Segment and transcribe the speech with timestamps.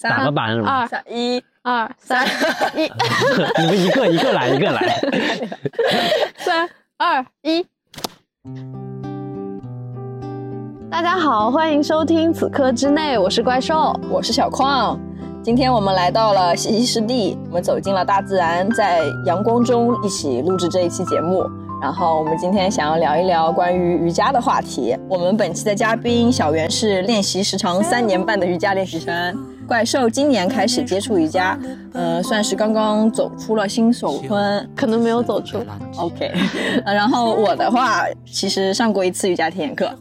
[0.00, 0.70] 打个板是吗？
[0.70, 2.24] 二三一二三
[2.76, 2.82] 一，
[3.58, 5.00] 你们一个一个来，一个来。
[6.38, 7.66] 三二一。
[10.88, 13.92] 大家好，欢迎收听《此刻之内》，我是怪兽。
[14.08, 14.96] 我是小矿。
[15.42, 21.44] 今天我们来到了西溪湿地，我们走进了大自然，在阳光中一起录制这一期节目。
[21.82, 24.96] 然后我们今天想要聊一聊关于瑜伽的话题。
[25.08, 29.36] 我们本期的嘉宾小袁是练习时长三年半的瑜伽练习生，
[29.68, 31.56] 怪兽今年开始接触瑜伽，
[31.92, 34.66] 呃，算是刚刚走出了新手村。
[34.74, 35.62] 可能没有走出。
[35.98, 36.32] OK，
[36.86, 39.92] 呃然后我的话，其实上过一次瑜伽体验课，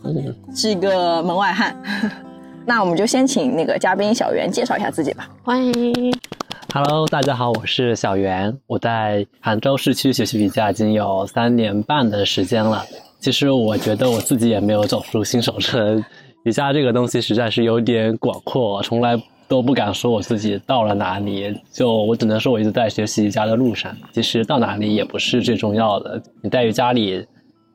[0.55, 1.75] 是一个门外汉。
[2.65, 5.27] 那我们就先请那个嘉宾小袁介绍一下自己吧。
[5.43, 6.13] 欢迎。
[6.73, 12.85] Hello，大家好，我是小袁，我在杭州市区学习瑜伽已经有三年半的时间了。
[13.19, 16.01] 其实我觉得我自己也没有走出新手村，
[16.43, 21.59] 瑜伽这个东西实在是有点广阔，从来都不敢说我自己到了哪里。
[21.71, 23.95] 就我只能说我一直在学习瑜伽的路上。
[24.11, 27.25] 其实到哪里也不是最重要的，你在瑜伽里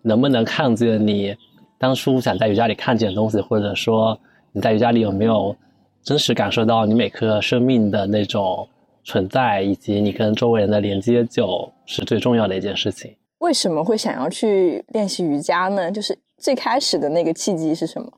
[0.02, 1.34] 能不能看见你
[1.78, 4.18] 当初想在瑜伽里看见的东西，或者说
[4.52, 5.56] 你在瑜伽里有没有
[6.02, 8.68] 真实感受到你每颗生命的那种。
[9.04, 13.12] 存在以及你跟周围人的连接，就是最重要的一件事情。
[13.38, 15.90] 为什么会想要去练习瑜伽呢？
[15.90, 18.08] 就是最开始的那个契机是什么？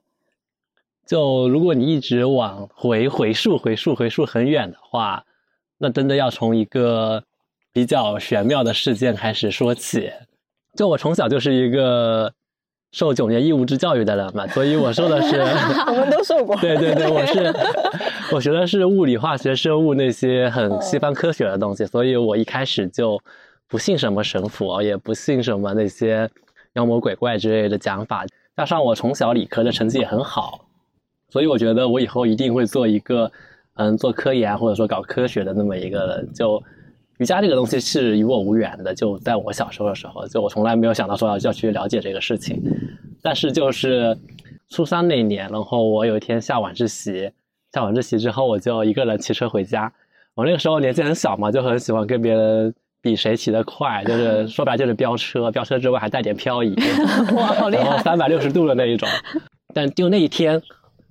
[1.06, 5.24] 就如果你一直往回回溯、回溯、回溯很远的话，
[5.78, 7.22] 那真的要从一个
[7.72, 10.10] 比较玄妙的事件开始说起。
[10.75, 12.32] 就我从小就是一个
[12.92, 15.36] 受九年义务制教育的人嘛，所以我受的是
[15.86, 16.56] 我们都受过。
[16.56, 17.55] 对对对，我是
[18.34, 23.20] 我学的是物理、化学、生物那些很西方科学的东西，所以我一开始就
[23.69, 26.28] 不信什么神佛，也不信什么那些
[26.75, 28.25] 妖魔鬼怪之类的讲法。
[28.56, 30.64] 加上我从小理科的成绩也很好，
[31.30, 33.30] 所以我觉得我以后一定会做一个
[33.75, 36.33] 嗯做科研或者说搞科学的那么一个人。
[36.33, 36.62] 就
[37.19, 42.62] 瑜伽这个东西是与我无缘的，就在我小时候的时候，就我从来没有想到说要要去了解这个事情。
[43.22, 44.16] 但是就是
[44.69, 47.31] 初三那年，然后我有一天下晚自习，
[47.72, 49.93] 下晚自习之后我就一个人骑车回家。
[50.34, 56.75] 我那个时候年纪很小嘛，就很喜欢跟别人比谁骑得快，就是 说白了就是飙车，飙车之外还带点漂移，
[57.37, 58.03] 哇，好厉然后害！
[58.03, 59.09] 三百六十度的那一种。
[59.72, 60.60] 但就那一天，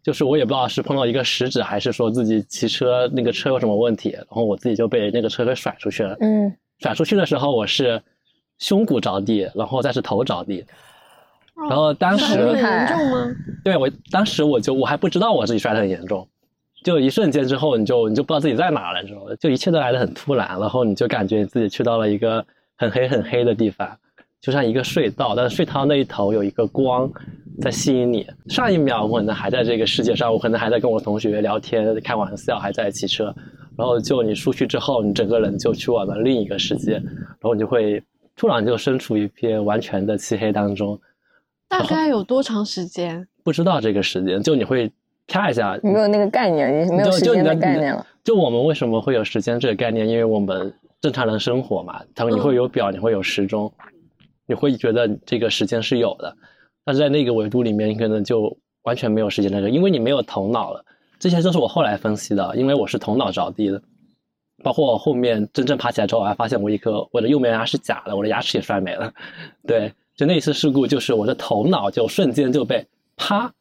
[0.04, 6.18] 就是我也不知道是碰到一个食指，还是说自己骑车那个车有什么问题，然后我自己就被那个车给甩出去了。
[6.20, 8.02] 嗯，甩出去的时候，我是
[8.60, 10.66] 胸骨着地，然后再是头着地。
[11.70, 13.36] 然后当时很严重吗？
[13.64, 16.28] 对我当时我就我还不知道我自己摔得很严重，
[16.84, 19.32] 就一瞬间之后你就你就不知道自己在哪了，你知道吗？
[19.40, 23.88] 就一切都来得很突然，然后你就感觉你自己去到了一个很黑很黑的地方，
[24.44, 27.10] 就像一个隧道，但是隧道那一头有一个光
[27.62, 28.28] 在吸引你。
[28.50, 33.34] 上一秒我可能还在这个世界上，我可能还在跟我同学聊天开玩笑，还在骑车，
[33.78, 38.04] 然后就你出去之后，你整个人就去往了另一个世界，然后你就会
[38.36, 41.00] 突然就身处一片完全的漆黑当中。
[41.70, 43.26] 大概有多长时间？
[43.46, 44.92] 不知道这个时间，就你会
[45.26, 48.06] 啪一下，你没有那个概念，你没有时间的概念了。
[48.26, 50.06] 就我们为什么会有时间这个概念？
[50.06, 53.72] 因为我们正常人生活嘛，他你会有表，你会有时钟，
[54.46, 56.36] 你会觉得这个时间是有的。
[56.86, 60.84] 但是在那个维度里面，你可能就完全没有时间那个，因为你没有头脑了。
[61.20, 63.82] 这些都是我后来分析的，因为我是头脑着地的。
[64.64, 69.14] 包括我后面真正爬起来之后，我还发现我一颗我的右面牙是假的，我的牙齿也摔没了。
[69.68, 73.52] 对，就那一次事故，就是我的头脑就瞬间就被啪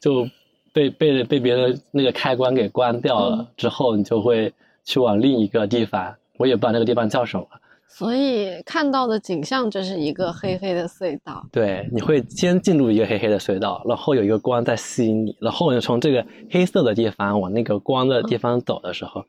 [0.00, 0.28] 就
[0.72, 4.52] 被被被别的那个开关给关掉了，之后你就会
[4.84, 7.46] 去往另一个地方，我也不知道那个地方叫什么。
[7.88, 11.42] 所以看到的景象就是一个黑黑的隧道。
[11.50, 19.24] 对，你会先进入一个黑黑的隧道，然后有一个光在吸引你，然后你从这个黑色的地方往那个光的地方走的时候，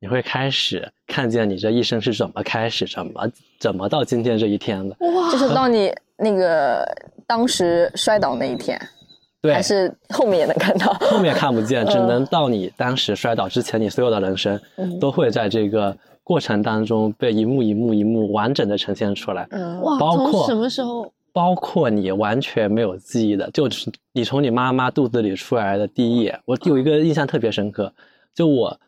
[0.00, 3.30] 你会开始看见你这一生是怎么开始，怎么
[3.60, 4.96] 怎么到今天这一天的。
[5.00, 6.84] 哇，就是到你那个
[7.26, 8.80] 当时摔倒那一天，
[9.40, 10.92] 对，还是后面也能看到？
[10.94, 15.96] 后面看不见，只能到你当时摔倒之前，你所有的人生嗯都会在这个
[16.28, 19.46] 过程当中被一幕一幕一幕完整的呈现出来。
[19.50, 21.10] 嗯，哇，包括从什么时候？
[21.32, 27.90] 包括你完全没有记忆的，就是你从你妈妈肚子里出来的第一眼，我有一个印象特别深刻，
[28.34, 28.78] 就我，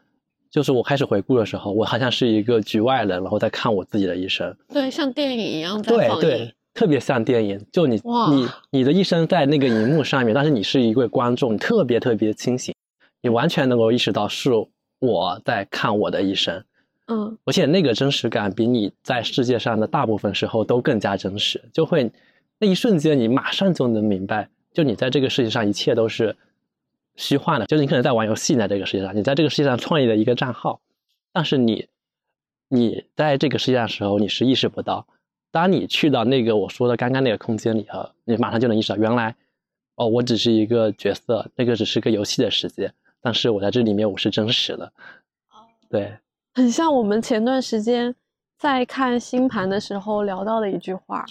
[0.51, 6.21] 就是我开始回顾的时候，我好像是一个局外人，然后在看我自己的一生，对，像电影一样在放映。
[6.21, 12.75] 对对，特别像电影，就你哇你你的一生在那个荧幕上面，但是你是一位观众，你特别特别清醒，
[13.23, 14.51] 你完全能够意识到是
[14.99, 16.63] 我在看我的一生，
[17.11, 22.11] 嗯，而且那个真实感比你在世界上的大部分时候都更加真实，就会
[22.59, 26.37] 那一瞬间你马上就能明白，就你在这个世界上一切都是
[27.17, 30.81] 虚幻的，就是你可能在玩游戏呢，这个世界上，你在这个世界上创立了一个账号，
[31.33, 31.89] 但是你
[32.69, 35.07] 你在这个世界上的时候，你是意识不到。
[35.51, 39.35] 当你去到那个我说的刚刚那个空间里头，你马上就能意识到，原来
[39.97, 44.93] 哦，我只是一个角色，那个只是个游戏的世界，但是我在这里面我是真实的。
[45.89, 46.13] 对，
[46.53, 48.15] 很像我们前段时间
[48.59, 51.25] 在看星盘的时候聊到的一句话，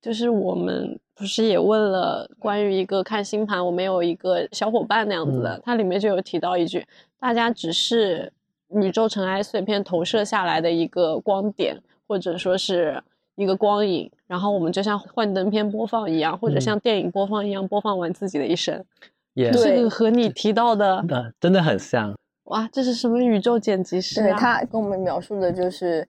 [0.00, 6.84] 就是我们不是也问了关于一个看星盘，我们有一个小伙伴那样子的，它里面就有提到一句，
[7.20, 8.32] 大家只是
[8.68, 13.00] 宇宙尘埃碎片投射下来的一个光点，或者说是
[13.36, 18.84] 一个光影，然后我们就像幻灯片播放一样，或者像电影播放一样播放完自己的一生，
[19.34, 22.14] 也这个和你提到的，呃，真的很像。
[22.44, 24.36] 哇，这是什么宇宙剪辑师对啊？
[24.38, 26.06] 他跟我们描述的就是，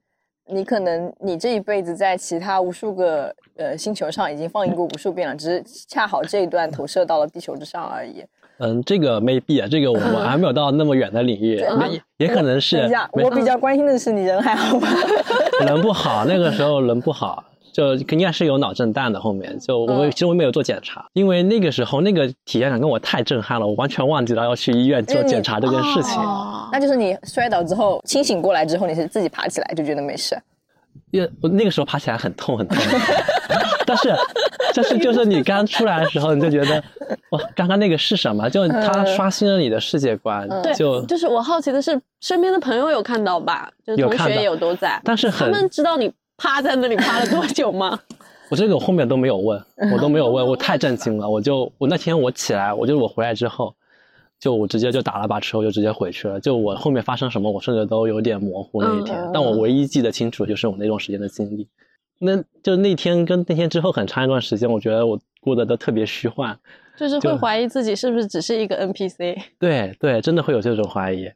[0.47, 8.23] 你可能你这一辈子在其他无数个呃星球上已经放映过无数遍了，只是恰好这一段投射到了地球之上而已。
[8.57, 14.87] 嗯，这个 maybe 啊，这个我们还没有到那么远的领域，也也可能等是一下，我比较关心的是你人还好吧？
[15.65, 17.43] 人不好，那个时候人不好，
[17.75, 19.19] 就应该是有脑震荡的。
[19.19, 26.21] 后面就我嗯其实我没有做检查，因为那个时候那个体验感跟我太震撼了，我完全忘记了要去医院做检查这件事情。
[26.21, 30.37] 哦那就是你摔倒之后清醒过来之后，你是自己爬起来就觉得没事。
[31.11, 32.77] 因为我那个时候爬起来很痛很痛，
[33.85, 34.13] 但是
[34.73, 36.83] 但是就是你刚出来的时候，你就觉得
[37.29, 38.49] 哇，刚刚那个是什么？
[38.49, 43.69] 就它嗯刷新了你的世界观，嗯对，就就是我好奇的是，身边的朋友有看到吧？
[43.85, 47.99] 就是有同学也有都在，但是很们知道你趴在那里趴了多久吗？
[48.49, 51.27] 我这个后面都没有问，我都没有问，我太震惊了。
[51.27, 53.73] 我就我那天我起来，我就我回来之后，
[54.39, 56.39] 就我直接就打了把车，我就直接回去了。
[56.39, 59.17] 就我后面发生什么，我甚至都有点模糊那一天。
[59.17, 61.67] 嗯但我唯一记得清楚就是我那段时间的经历。
[62.19, 66.57] 那就那天跟那天之后很长一段时间，我觉得我过得都特别虚幻。
[66.95, 69.35] 就是会怀疑自己是不是只是一个 NPC。
[69.59, 71.29] 对对，真的会有这种怀疑。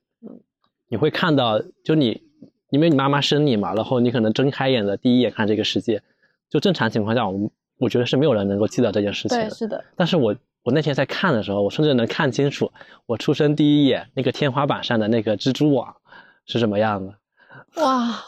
[0.87, 2.21] 你会看到，就你
[2.69, 6.01] 因为你妈妈生你嘛，然后你可能睁开眼的第一眼看这个世界，
[6.49, 7.49] 就正常情况下，我们
[7.79, 9.55] 我觉得是没有人能够记得这件事情对，的。
[9.55, 12.71] 是的，但是我我那天在看的时候，我甚至能看清楚
[13.05, 15.95] 我出生第一眼那个天花板上的那个蜘蛛网
[16.45, 17.13] 是什么样的。
[17.81, 18.23] 哇，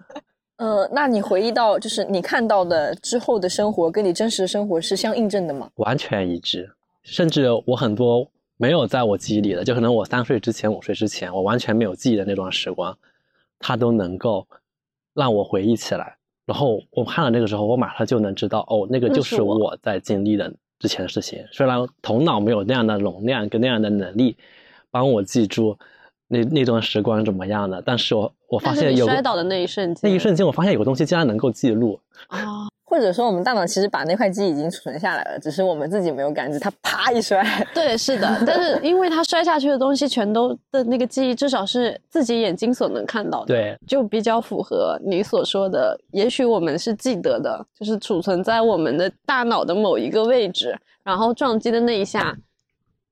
[0.58, 5.70] 呃，那你回忆到就是你看到的之后的生活，跟你真实的生活是相印证的吗？
[5.76, 6.68] 完全一致，
[7.02, 8.26] 甚至我很多
[8.56, 12.96] 没有在我记忆里的，就可能我三岁之前、五岁之前，我完全没有记忆的那段时光，
[13.58, 14.46] 它都能够
[15.14, 16.16] 让我回忆起来。
[16.44, 21.44] 然后我看了那个时候，我马上就能知道，哦，那个就是我我在经历的之前的事情。
[21.50, 24.36] 虽然头脑没有那样的容量跟那样的能力，
[24.90, 25.76] 帮我记住
[26.28, 31.98] 那那段时光怎么样的，但是我我发现有摔倒的那一瞬间，那一瞬间，我发现有个东西竟然能够记录。
[32.28, 37.44] 啊，或者说我们大脑其实把那块记忆已经储存下来了，只是我们自己没有感知，它啪一摔。
[37.74, 45.94] 对，是的，但是因为它摔下去的东西全都的那个记忆，至少是自己眼睛所能看到的，对，就比较符合你所说的。
[46.12, 52.34] 也许我们是记得的，就是储存在我们的大脑的某一个位置，然后撞击的那一下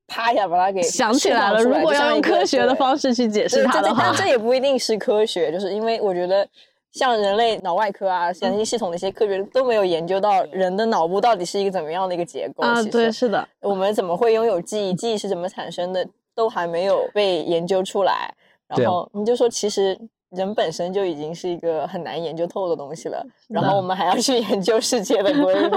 [0.07, 1.63] 啪一下把它给想起来了。
[1.63, 6.49] 如果要用科学的方式去解释它的话这也不一定是科学，就是因为我觉得
[6.95, 12.63] 像人类脑外科啊、神经系统的一些科学都没有研究到人的脑部到底是一个怎么样的一个结构。
[12.63, 18.33] 啊，对，是的，我们怎么会拥有记忆，记忆是怎么产生的，都还没有被研究出来。
[18.69, 19.99] 然后你就说，其实
[20.31, 25.69] 人本身就已经是一个很难研究透的东西了，然后我们还要去研究世界的规律，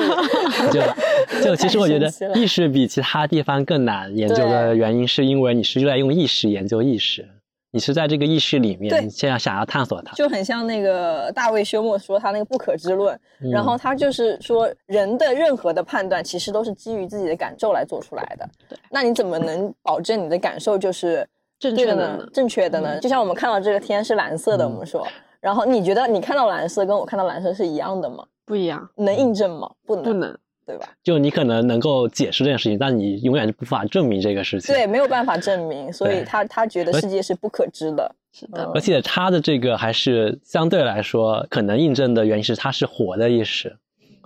[0.72, 0.82] 就
[1.44, 7.28] 就其实我觉得意识比其他地方更难研究的原因，是因为你是在用意识研究意识，
[7.72, 10.14] 你是在这个意识里面，你现在想要探索它。
[10.14, 18.50] 就很像那个大卫休谟说他那个不可知论，嗯然后他就是说人的任何的判断其实都是基于自己的感受来做出来的。
[18.70, 21.28] 对，那你怎么能保证你的感受就是
[21.60, 22.30] 正确的呢？？
[22.34, 23.00] 正确的呢？
[23.00, 25.06] 就像我们看到这个天是蓝色的，嗯我们说，
[25.42, 28.24] 然后你觉得你看到蓝色跟我看到蓝色是一样的吗？
[28.46, 29.70] 不一样，能印证吗？
[29.86, 30.38] 不能，不能。
[30.68, 30.86] 对吧？
[31.02, 34.76] 就你可能能够解释这件事情，但你永远就无法证明这个事情。
[34.76, 38.14] 对，，没有办法证明，所以他他觉得世界是不可知的。
[38.34, 43.78] 是的，嗯而且他的这个还是相对来说可能印证的原因是它是活的意识，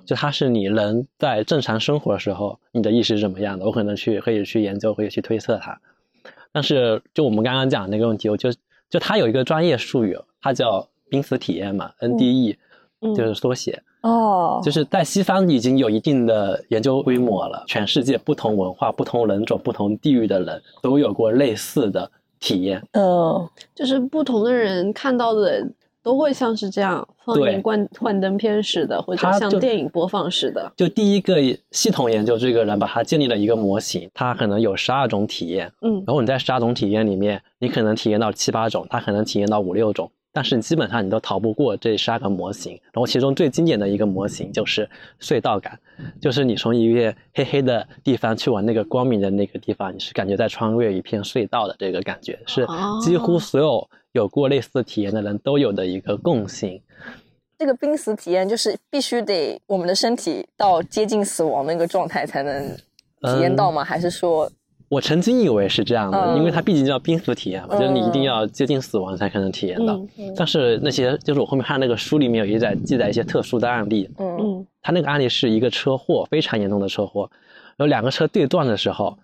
[0.03, 5.79] 就它是你人在正常生活的时候，你的意识是怎么样的，我可能去可以去研究，可以去推测它。
[6.51, 8.51] 但是就我们刚刚讲的那个问题，我就
[8.89, 12.57] 就它有一个专业术语，它叫濒死体验嘛，NDE，、
[13.01, 13.83] 嗯就是缩写。
[14.01, 22.81] 哦就是在西方已经有一定的研究规模了，全世界不同文化、不同人种、不同地域的人都有过类似的体验。
[22.93, 25.65] 嗯，就是不同的人看到的
[26.03, 30.71] 都会像是这样放对映幻幻灯片似的，或者像电影播放似的。
[30.75, 31.35] 就第一个
[31.69, 42.73] 系统研究这个人把他建立了一个模型，他可能有十二种体验，嗯然后你在十二种体验里面，你可能体验到七八种，他可能体验到五六种，但是基本上你都逃不过这十二个模型。
[42.93, 45.79] 然后其中最经典的一个模型就是隧道感，
[46.21, 52.65] 就是你从一个黑黑的地方去往那个光明的那个地方，你是感觉在穿越一片隧道的这个感觉，是
[53.01, 56.81] 几乎哦所有有过类似体验的人都有的一个共性。
[57.57, 62.67] 这个濒死体验就是必须得我们的身体到接近死亡那个状态才能
[63.21, 63.83] 体验到吗？
[63.83, 64.51] 还是说，
[64.91, 69.93] 我曾经以为是这样的，嗯因为它毕竟叫濒死体验嘛，就是你一定要接近死亡才可能体验到。
[69.95, 77.29] 嗯但是那些就是我后面看那个书里面有一在记载一些特殊的案例，嗯嗯他那个案例是一个车祸，非常严重的车祸，
[77.77, 79.17] 然后两个车对撞的时候，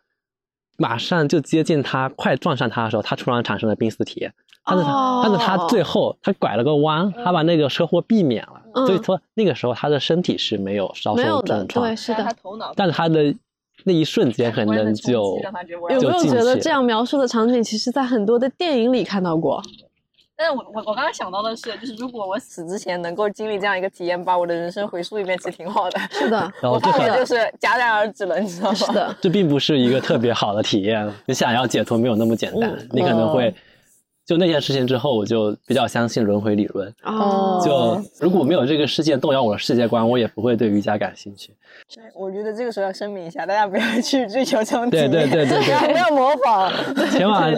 [0.77, 4.33] 马上就接近他快撞上他的时候，他突然产生了濒死体验。
[4.69, 12.36] 但是他，哦但是他最后他拐了个弯，他把那个车祸避免了，嗯所以说那个时候他的身体是没有遭没有的，受重创对，，是的。
[12.41, 13.33] 头脑但是他的
[13.84, 15.39] 那一瞬间可能就有
[15.88, 19.62] 没有觉得这样描述的场景，其实在很多的电影里看到过？
[20.39, 26.00] 但是我我我刚刚想到的是，就是如果我死之前能够经历这样一个体验，把我的人生回溯一遍，其实挺好的。
[26.12, 28.75] 是的， 然后这可我怕我就是戛然而止了，你知道吗？
[28.75, 31.12] 是的，这并不是一个特别好的体验。
[31.25, 33.51] 你想要解脱没有那么简单，嗯你可能会
[34.27, 36.93] 就那件事情之后，我就比较相信轮回理论。
[37.03, 41.53] 哦，就如果没有这个事件动摇我的世界观，我也不会对瑜伽感兴趣。
[41.96, 46.69] 对，我觉得这个时候要声明一下，大家不要去追求这种 对，对对对对 不要模仿。
[47.10, 47.55] 千万，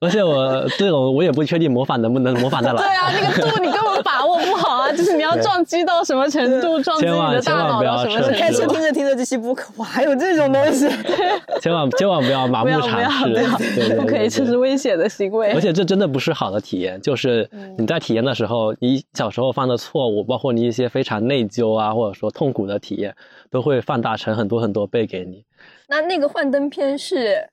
[0.00, 2.82] 而且我这种我也不确定模仿能不能模仿得来。
[2.82, 8.66] 对啊，那个度你根 本把握不好啊，就是你要撞击到什么程度，撞击你的大脑到什么程千万不要开车。
[8.66, 10.88] 听着听着这期播客，哇，还有这种东西。
[11.60, 15.60] 千万千万不要盲目尝试，不可以，这是危险的行为而。
[15.60, 23.14] 且这真的不是好的体验，就是你在体验的时候，你小时候犯的错误，包括你一些非常内疚啊，或者说痛苦的体验，
[23.50, 25.44] 都会放大成很多很多倍给你。
[25.88, 27.48] 那那个幻灯片是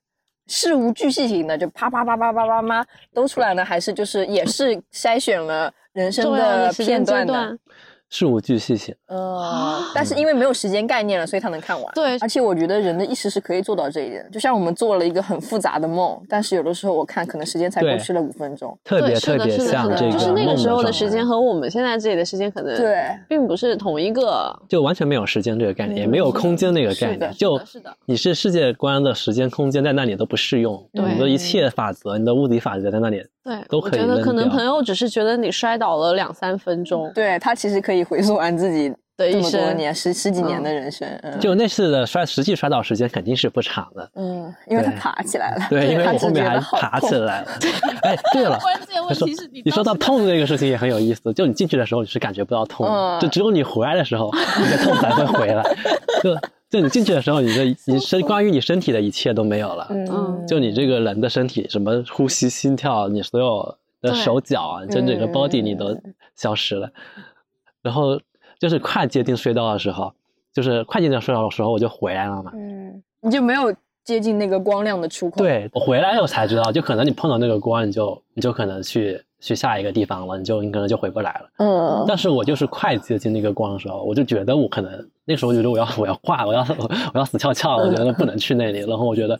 [0.46, 7.58] 事无巨细型的，就啪啪啪啪啪啪啪都出来呢，还是就是也是筛选了人生的片段的？
[8.08, 11.92] 段，事无巨细写，呃，但是因为没有时间概念了，所以他能看完。
[11.94, 14.26] 对而且我觉得人的意识是可以做到这一点。
[14.32, 18.76] 就像我们做了一个很复杂的梦，但是有的时候我看可能时间才过去了五分钟。
[18.84, 24.56] 特别特别像这就是那个时候的时间和我们现在这里的时间可能对，并不是同一个。
[24.68, 41.08] 就完全没有时间这个概念，也没有空间那个概念，就是的，你是世界观的时间空间在那里都不适用，对你的一切法则，你的物理法则在那里对，都可以我觉得可能朋友只是觉得你摔倒了两三分钟对他其实可以回溯完自己这么多的一生，年十十几年的人生。
[41.22, 45.66] 嗯，就那次的摔实际摔倒时间肯定是不长的，嗯，因为他爬起来了。
[45.70, 47.48] 对，因为我后面还爬起来了。
[48.02, 52.86] 哎，对了， 关键问题是你你说到痛这个事情也很有意思，就你进去的时候你是感觉不到痛
[53.18, 55.62] 就只有你回来的时候，你的痛才会回来。
[56.22, 56.36] 就
[56.68, 60.46] 就你进去的时候，你的你身关于你身体的一切都没有了，嗯。
[60.46, 65.32] 就你这个人的身体，什么呼吸、心跳，你所有的手脚啊，就整个嗯。
[65.32, 65.96] body 你都
[66.34, 66.90] 消失了。
[67.82, 68.20] 然后
[68.58, 70.12] 就是快接近隧道的时候，
[70.52, 72.50] 就是快接近隧道的时候，我就回来了嘛。
[72.54, 73.72] 嗯，你就没有
[74.06, 81.50] 接近那个光亮的出口。，对我回来我才知道，就可能你碰到那个光，你就你就可能去去下一个地方了，你就你可能就回不来了。
[81.58, 86.64] 嗯，但是我就是快接近那个光的时候，我就觉得我可能那时候觉得我要我要挂，我要
[87.12, 88.78] 我要死翘翘，我觉得不能去那里。
[88.78, 89.38] 然后我觉得，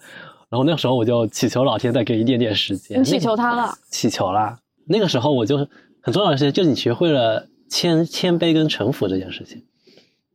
[0.48, 3.00] 然后那时候我就祈求老天再给一点点时间。
[3.00, 4.58] 你祈求他了，祈求了。
[4.88, 5.58] 那个时候我就
[6.02, 9.62] 很重要的事情，就是你学会了谦谦卑跟臣服这件事情。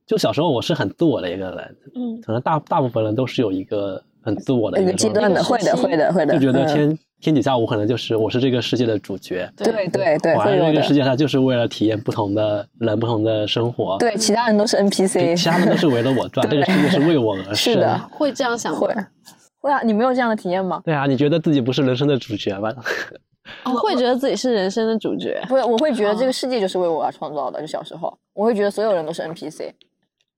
[0.08, 10.94] 就小时候我是很自我的一个人，嗯，可能大大部分人都是有一个很自我的一个阶段的，会的，会的，会的，就觉得嗯天、天底下我可能就是我是这个世界的主角，对对对，我来这个世。
[10.94, 17.56] 界上就是为了体验不同的人、不同的生活，对，其他人都是，NPC，其他人都是围着我转， 这个世界是为我而生。
[17.56, 18.88] 是的， 会这样想会
[19.60, 20.82] 会啊，你没有这样的体验吗？
[20.84, 22.74] 对啊，你觉得自己不是人生的主角吗？
[23.66, 27.60] 我 会觉得自己是人生的主角不是，我会觉得这哦个世界就是为我而创造的。
[27.60, 29.72] 就小时候，我会觉得所有人都是 NPC。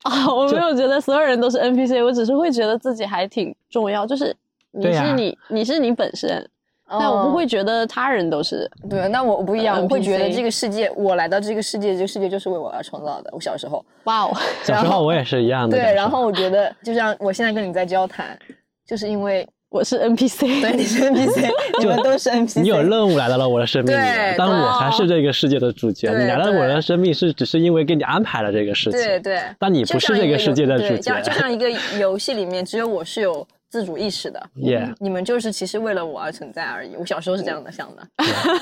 [0.09, 0.27] 啊！
[0.33, 4.35] 我没有觉得所有人都是 NPC，我只是会觉得自己还挺重要，就是
[4.71, 6.47] 你是你，你是你本身，
[6.87, 8.69] 但我不会觉得他人都是。
[8.83, 13.29] 哦对，那我不一样，呃我会觉得这个世界，我来到这个世界，这个世界就是为我而创造的。
[13.33, 14.31] 我小时候，哇哦，
[14.63, 15.77] 小时候我也是一样的。
[15.77, 18.37] 对，然后我觉得，就像我现在跟你在交谈，
[18.85, 21.49] 就是因为我是 NPC，对你是 NPC，
[21.81, 26.09] 你们都是 NPC，你有任务来到了我的生命里对，但我才是这个世界的主角。
[26.09, 29.01] 你来到我的生命是只是因为给你安排了这个事情。
[29.01, 34.39] 对对，但你不是这个世界的主角就像一个游对，就像一个游戏里面只有我是有自主意识的。
[34.57, 36.95] 耶，你们就是其实为了我而存在而已。
[36.95, 38.03] 我小时候是这样的想的，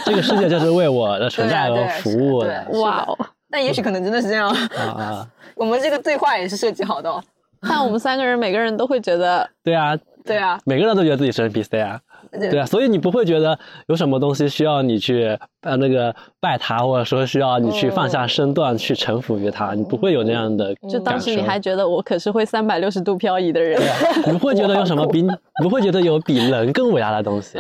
[0.06, 3.18] 这个世界就是为我的存在而服务的 哇哦！
[3.50, 4.48] 但也许可能真的是这样。
[4.50, 5.28] 啊啊！
[5.56, 7.22] 我们这个对话也是设计好的哦。
[7.68, 12.00] 但我们三个人每个人都会觉得，对啊，对啊，每个人都觉得自己是 NPC 啊，
[12.32, 12.60] 对。
[12.60, 23.82] 啊，所以你不会觉得有什么东西需要你去呃那个拜他，或者说需要你去放下身段去臣服于他，你不会有那样的就当时你还觉得我可是会三百六十度漂移的人。
[24.26, 25.30] 你不会觉得有什么比 你
[25.64, 27.58] 不会觉得有比人更伟大的东西。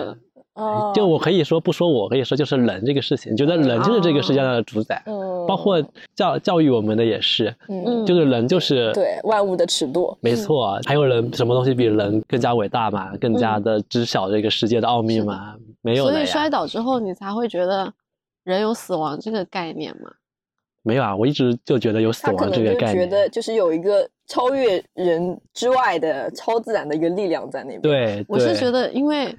[0.54, 5.82] 哦就我可以说不说我可以说就是人这个事情，觉得人就是这个世界上的主宰，嗯包括
[6.16, 10.18] 教教育我们的也是，嗯，就是人就是对万物的尺度。
[10.22, 13.16] 没错，啊还有人什么东西比人更加伟大嘛？
[13.18, 15.56] 更加的知晓这个世界的奥秘嘛？
[15.82, 17.92] 没有所以摔，倒之后，你才会觉得
[18.44, 20.12] 人有死亡这个概念嘛？
[20.84, 21.16] 没有啊！
[21.16, 23.08] 我一直就觉得有死亡这个概念。
[23.10, 29.36] 觉得就是有一个超越人之外的超自然的一个力量在那边。，对，我是觉得，因为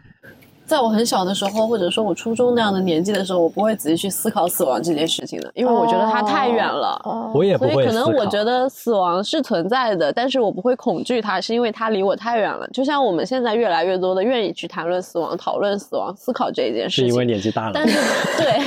[0.73, 6.99] 在我很小的时候，或者说我初中那样的年纪的时候，我不会仔细去思考死亡这件事情的，因为我觉得它太远了。
[7.05, 12.67] 哦我也不会所以可能我觉得死亡是存在的，但是我不会恐惧它，是因为它离我太远了。
[12.69, 17.87] 就像我们现在越来越多的愿意去谈论死亡、讨论死亡、思考这一件事情，是因为年纪大了但。
[17.87, 17.99] 是
[18.43, 18.61] 对，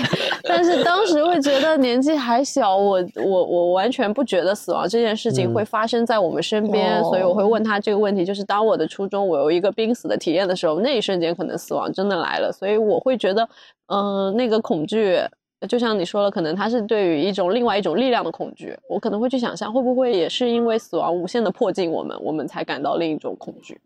[0.43, 13.49] 但是当时会觉得年纪还小，我我我完全不觉得死亡这件事情嗯会发生在我们身边，哦所以我会问他这个问题，就是当我的初中我有一个濒死的体验的时候，那一瞬间可能死亡真的来了，所以我会觉得，
[13.87, 15.19] 嗯、那个恐惧。
[15.67, 23.79] 就像你说了，可能它是对于一种另外一种力量的恐惧，我可能会去想象，会不会也是因为死亡无限的迫近我们，我们才感到另一种恐惧。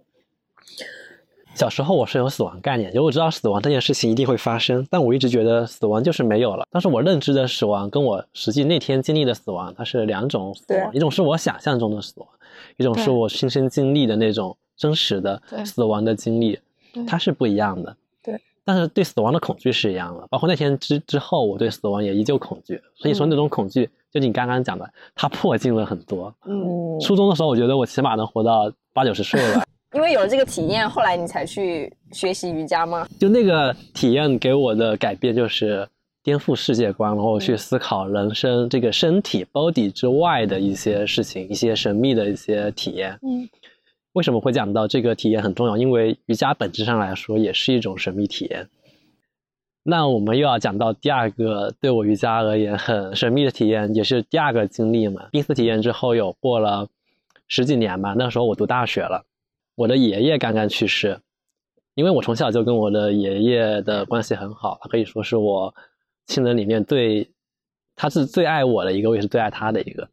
[1.55, 6.67] 小时候我是有死亡概念，就我知道死亡这件事情一定会发生，但我一直觉得死亡就是没有了。
[6.69, 12.27] 但是我认知的死亡跟我实际那天经历的死亡，它是两种死亡，一种是我想象中的死亡，
[12.75, 16.59] 一种是我亲身经历的那种真实的死亡的经历，
[17.07, 17.95] 它是不一样的。
[18.69, 22.79] 对，但是对死亡的恐惧是一样的，包括那天之之后，我对死亡也依旧恐惧。
[22.95, 26.33] 所以说嗯那种恐惧，就你刚刚讲的，它破镜了很多。
[26.45, 29.63] 嗯，嗯，初中的时候，我觉得我起码能活到八九十岁了。
[29.95, 33.07] 因为有了这个体验，后来你才去学习瑜伽吗？
[33.19, 35.87] 就那个体验给我的改变，就是
[36.21, 43.17] 颠覆世界观，然后去思考人生这个身体 body 之外的一些事情，一些神秘的一些体验。
[43.23, 43.49] 嗯，
[44.19, 45.77] 为什么会讲到这个体验很重要？
[45.77, 48.67] 因为瑜伽本质上来说也是一种神秘体验。
[49.81, 55.29] 那我们又要讲到第二个对我瑜伽而言很神秘的体验，也是第二个经历嘛。
[55.31, 56.89] 濒死体验之后有过了
[57.47, 59.23] 十几年吧，那时候我读大学了，
[59.75, 61.21] 我的爷爷刚刚去世，
[61.95, 65.73] 因为我从小就跟我的爷爷的关系很好，他可以说是我
[66.25, 67.31] 亲人里面最，
[67.95, 70.09] 他是最爱我的一个，我也是最爱他的一个。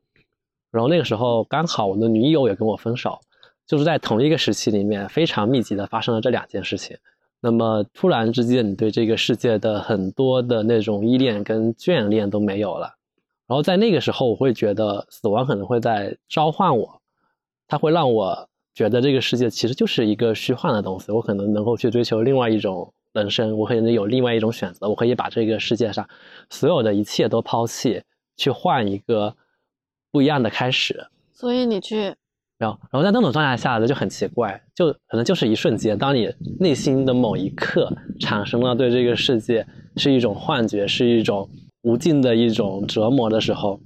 [0.70, 3.18] 然后那个时候刚好我的女友也跟我分手，
[3.66, 6.96] 就是在同一个时期里面非常密集的发生了这两件事情。
[7.40, 12.94] 那么突然之间，你对这个世界的很多的那种依恋跟眷恋都没有了。
[13.46, 17.00] 然后在那个时候，我会觉得死亡可能会在召唤我，
[17.68, 26.08] 它会让我觉得这个世界其实就是一个虚幻的东西，我可能能够去追求另外一种人生，我可能有另外一种选择，我可以把这个世界上
[26.50, 28.02] 所有的一切都抛弃，
[28.36, 29.36] 去换一个
[30.10, 31.06] 不一样的开始。
[31.32, 32.16] 所以你去
[32.58, 39.66] 然后，然后在那种状态下呢，就很奇怪，就可能就是一瞬间，当你内心的某一刻产生了对这个世界
[39.96, 41.48] 是一种幻觉，是一种
[41.82, 43.78] 无尽的一种折磨的时候，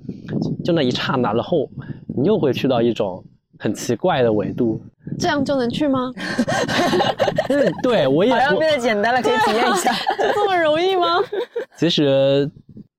[0.65, 1.69] 就那一刹那，然后
[2.17, 3.25] 你又会去到一种
[3.59, 4.81] 很奇怪的维度。
[5.19, 6.13] 这样就能去吗？
[7.51, 9.93] 嗯，对我也我好像变得简单了，可以体验一下。
[10.33, 11.19] 这么容易吗？
[11.77, 12.49] 其实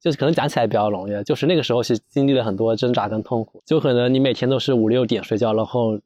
[0.02, 6.00] 就是可能讲起来比较容易，就是那个时候是经历了很多挣扎跟痛苦，就可能你每天都是五六点睡觉，然后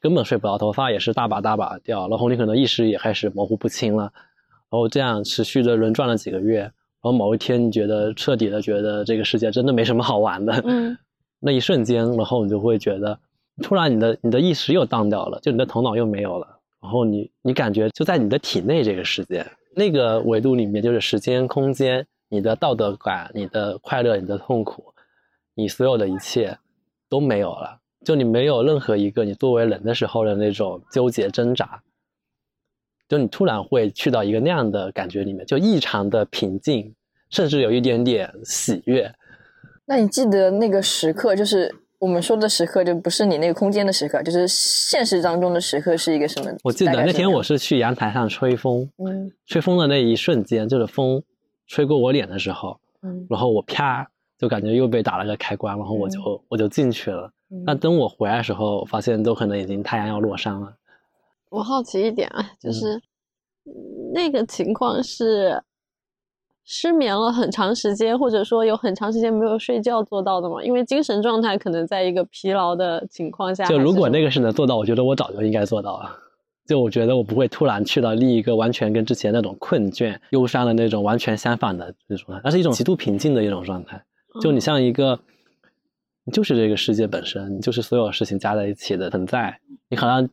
[0.00, 4.02] 根本睡不着，头发也是大把大把掉，然后你可能意识也开始模糊不清了，
[4.70, 10.96] 然后这样持续的轮转了几个月，然后某一天你觉得彻底的觉得这个世界真的没什么好玩的，嗯，
[11.40, 13.18] 那一瞬间，然后你就会觉得，
[13.62, 16.46] 突然你的你的意识又荡掉了，就你的头脑又没有了，
[16.82, 19.46] 然后你你感觉就在你的体内这个世界。
[19.74, 24.92] 那个维度里面，就是时间、空间、你的道德感、你的快乐、你的痛苦，
[25.54, 26.56] 你所有的一切
[27.08, 31.82] 都没有了，就你没有任何一个你作为人的时候的那种纠结挣扎，
[33.08, 36.94] 就你突然会去到一个那样的感觉里面，就异常的平静，
[37.30, 39.10] 甚至有一点点喜悦。
[39.86, 46.54] 那你记得那个时刻，就是我们说的时刻，就不是你那个空间的时刻，就是现实当中的时刻是一个什么？
[46.62, 51.22] 我记得那天我是是去阳台上吹风，嗯吹风的那一瞬间，就是风
[51.68, 54.04] 吹过我脸的时候，嗯然后我啪
[54.36, 57.30] 就感觉又被打了个开关，然后我就、我就进去了。
[57.64, 60.74] 那等我回来的时候，发现都可能已经太阳要落山了。
[61.50, 63.02] 我好奇一点啊，嗯就是、嗯
[64.14, 65.62] 那个情况是
[66.64, 70.62] 失眠了很长时间，或者说有很长时间没有睡觉做到的吗？
[70.62, 76.10] 因为精神状态可能在一个疲劳的情况下就如果那个是能做到，我觉得我早就应该做到了。
[76.68, 84.00] 就我觉得我不会突然去到另一个完全跟之前那种困倦、忧伤的那种完全相反的那种状态，而是一种极度平静的一种状态。
[84.42, 85.18] 就你嗯像一个，
[86.24, 90.28] 你就是这个世界本身，你就是所有事情加在一起的存在，你好像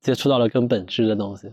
[0.00, 1.52] 接触到了更本质的东西。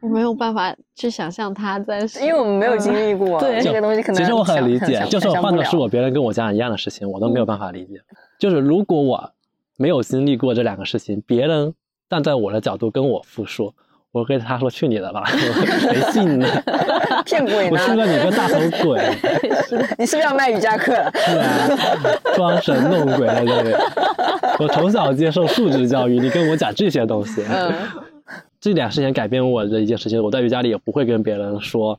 [0.00, 8.00] 我没有办法去想象他在，因为我们没有经历过对这个东西，可能其实我很理解，就是换的是我别人跟我讲一样的事情，我都没有办法理解。
[8.38, 9.30] 就是如果我
[9.76, 11.74] 没有经历过这两个事情，别人
[12.14, 13.74] 站在我的角度跟我复述，
[14.12, 16.46] 我跟他说去你的吧，谁信呢？
[17.26, 17.78] 骗鬼呢我？
[17.78, 19.00] 信了你个大头鬼！
[19.66, 21.10] 是的，你是不是要卖瑜伽课了？
[21.12, 21.76] 是啊，
[22.36, 23.74] 装神弄鬼在这里。
[24.60, 27.72] 我从小接受素质教育，你跟我讲这些东西，嗯，
[28.60, 30.22] 这点事情改变我的一件事情。
[30.22, 31.98] 我在瑜伽里也不会跟别人说，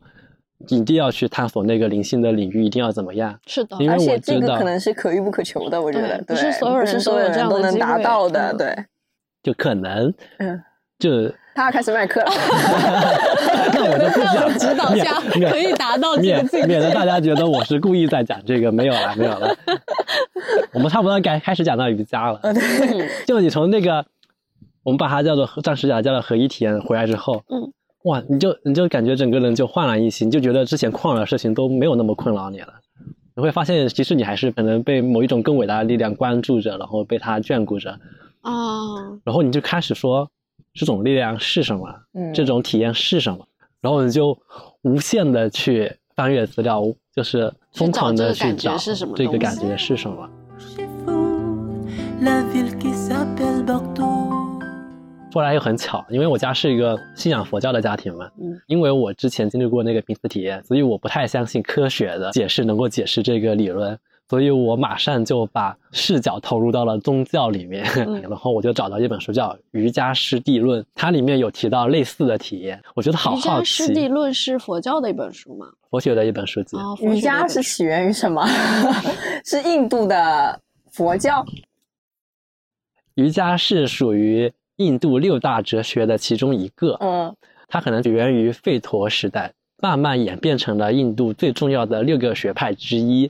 [0.70, 3.38] 一定要去探索那个灵性的领域，一定要怎么样。
[3.46, 8.86] 是的，因为而且我知道这个可能是可遇不可求的，我觉得对，不是所有人都不是所有有这样人都能达到的，嗯对。
[9.46, 10.60] 就可能，嗯，
[10.98, 12.32] 就他要开始卖课了，
[13.76, 19.56] 那我就不讲指导下可以达到这个免境界免得大家觉得我是故意在讲这个，没有了，没有了。
[20.74, 22.40] 我们差不多该开始讲到瑜伽了。
[22.42, 22.56] 嗯
[23.28, 24.04] 就你从那个，
[24.82, 27.72] 我们把它叫做暂时讲叫做合一体验回来之后，嗯，
[28.06, 32.74] 哇，你就你就感觉整个人就焕然一新，你就觉得之前困扰的事情都没有那么困扰你了。
[33.38, 38.00] 你会发现，其实你还是可能被某一种更伟大的力量关注着，然后被它眷顾着，
[38.46, 40.30] 啊，然后你就开始说
[40.74, 42.34] 这种力量是什么，嗯。
[42.34, 43.46] 这种体验是什么，
[43.82, 44.38] 然后你就
[44.84, 50.30] 无限的去翻阅资料，就是疯狂的去找这个感觉是什么东西这个感觉是什么。
[50.58, 51.86] Chez vous,
[52.22, 54.24] la ville qui s'appelle Bordeaux.
[55.32, 75.68] 说来又很巧，因为我家是一个信仰佛教的家庭嘛，嗯，因为我之前经历过那个濒死体验，所以我不太相信科学的解释能够解释这个理论，所以我马上就把视角投入到了宗教里面，嗯 然后我就找到一本书叫《瑜伽师地论》，它里面有提到类似的体验，我觉得好好奇瑜伽师地，论是佛教的一本书吗？
[75.92, 76.76] 佛学的一本书籍。
[77.02, 78.44] 瑜伽是起源于什么？
[79.46, 80.60] 是印度的
[80.92, 81.46] 佛教。
[83.14, 87.34] 瑜伽是属于印度六大哲学的其中一个，嗯
[87.68, 93.30] 它可能起源于吠陀时代，慢慢演变成了印度最重要的六个学派之一。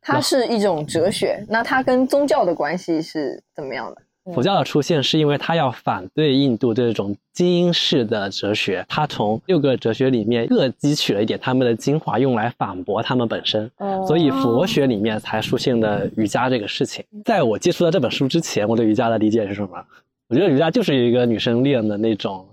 [0.00, 4.02] 它是一种哲学，那它跟宗教的关系是怎么样的？
[4.34, 13.70] 佛教的出现是因为它要反对印度这种精英式的哲学，它从六个哲学里面各汲取了一点他们的精华，用来反驳他们本身。
[13.78, 17.02] 哦所以佛学里面才出现了瑜伽这个事情。
[17.24, 19.82] 在我接触到这本书之前，我对瑜伽的理解是什么？
[20.28, 22.46] 我觉得瑜伽就是一个女生练的那种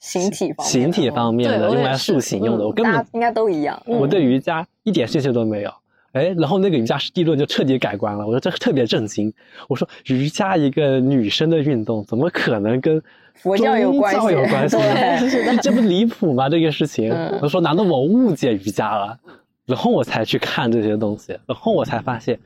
[0.00, 2.64] 形体方面形体方面的，用来塑形用的。
[2.64, 3.82] 嗯我根本大家应该都一样。
[3.86, 5.72] 我对瑜伽一点兴趣都没有。
[6.12, 9.32] 哎，然后那个瑜伽师地论就彻底改观了，我说这特别震惊。
[9.68, 13.02] 我说瑜伽一个女生的运动，怎么可能跟
[13.34, 14.76] 佛教有关系有关系？
[14.78, 16.48] 对这不离谱吗？
[16.48, 19.18] 这个事情，嗯我说难道我误解瑜伽了？
[19.64, 22.38] 然后我才去看这些东西，然后我才发现，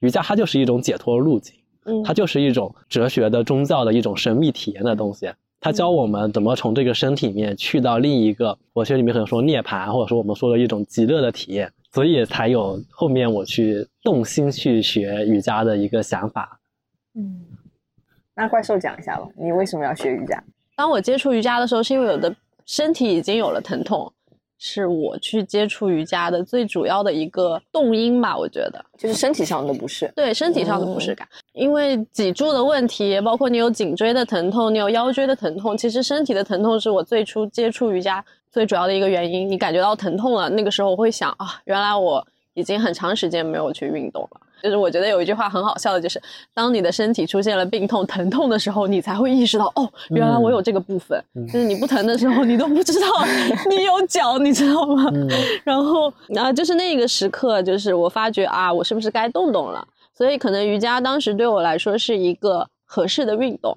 [0.00, 1.54] 瑜伽它就是一种解脱路径。
[1.88, 5.30] 嗯，它就是一种哲学的、宗教的一种神秘体验的东西。
[5.60, 16.60] 它教我们怎么从这个身体里面去到另一个，佛学里面可能说涅槃，或者说我们说的一种极乐的体验，所以才有后面我去动心去学瑜伽的一个想法。
[17.14, 17.42] 嗯，
[18.34, 20.38] 那怪兽讲一下吧，你为什么要学瑜伽？
[20.76, 24.12] 当我接触瑜伽的时候，是因为我的身体已经有了疼痛，
[24.58, 28.84] 是我去接触瑜伽的最主要的一个动因吧，我觉得。
[28.98, 30.12] 就是身体上的不适。
[30.14, 38.22] 对身体上的不适感，因为脊柱的问题，包括你有颈椎的疼痛，你有腰椎的疼痛，其实身体的疼痛是我最初接触瑜伽
[38.56, 39.46] 最主要的一个原因。
[39.46, 44.40] 你感觉到疼痛了，那个时候我会想啊，原来我已经很长时间没有去运动了。
[44.62, 46.20] 就是我觉得有一句话很好笑的，就是
[46.54, 51.22] 当你的身体出现了病痛、疼痛的时候，你才会意识到哦，原来我有这个部分。
[51.34, 53.06] 嗯就是你不疼的时候，你都不知道
[53.68, 55.10] 你有脚，你知道吗？
[55.12, 55.28] 嗯
[55.62, 59.86] 然后啊，就是那个时刻，就是我发觉啊，我是不是该动动了？
[60.16, 63.76] 所以可能瑜伽当时对我来说是一个合适的运动，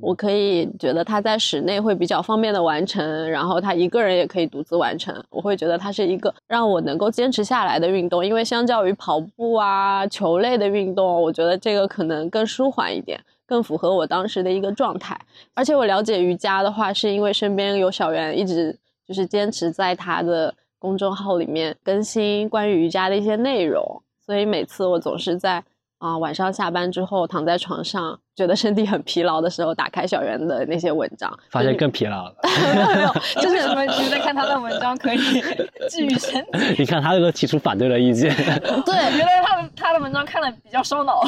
[0.00, 5.14] 我可以觉得它在室内会比较方便的完成，然后他一个人也可以独自完成。
[5.30, 13.20] 我会觉得它是一个让我能够坚持下来的运动，因为相较于跑步啊、球类的运动，我觉得这个可能更舒缓一点。
[13.46, 15.20] 更符合我当时的一个状态，
[15.54, 25.64] 而且我了解瑜伽的话，是因为身边有小袁一直就是坚持在他的公众号里面更新关于瑜伽的一些内容，所以每次我总是在
[25.98, 32.34] 啊、晚上下班之后躺在床上，觉得身体很疲劳的时候，打开小袁的那些文章，发现更疲劳了。
[32.74, 35.18] 没有没有，就是什么觉得看他的文章可以
[35.90, 36.76] 治愈身体？
[36.78, 38.34] 你看他这个提出反对的意见，
[38.86, 41.22] 对，我觉得他的他的文章看的比较烧脑。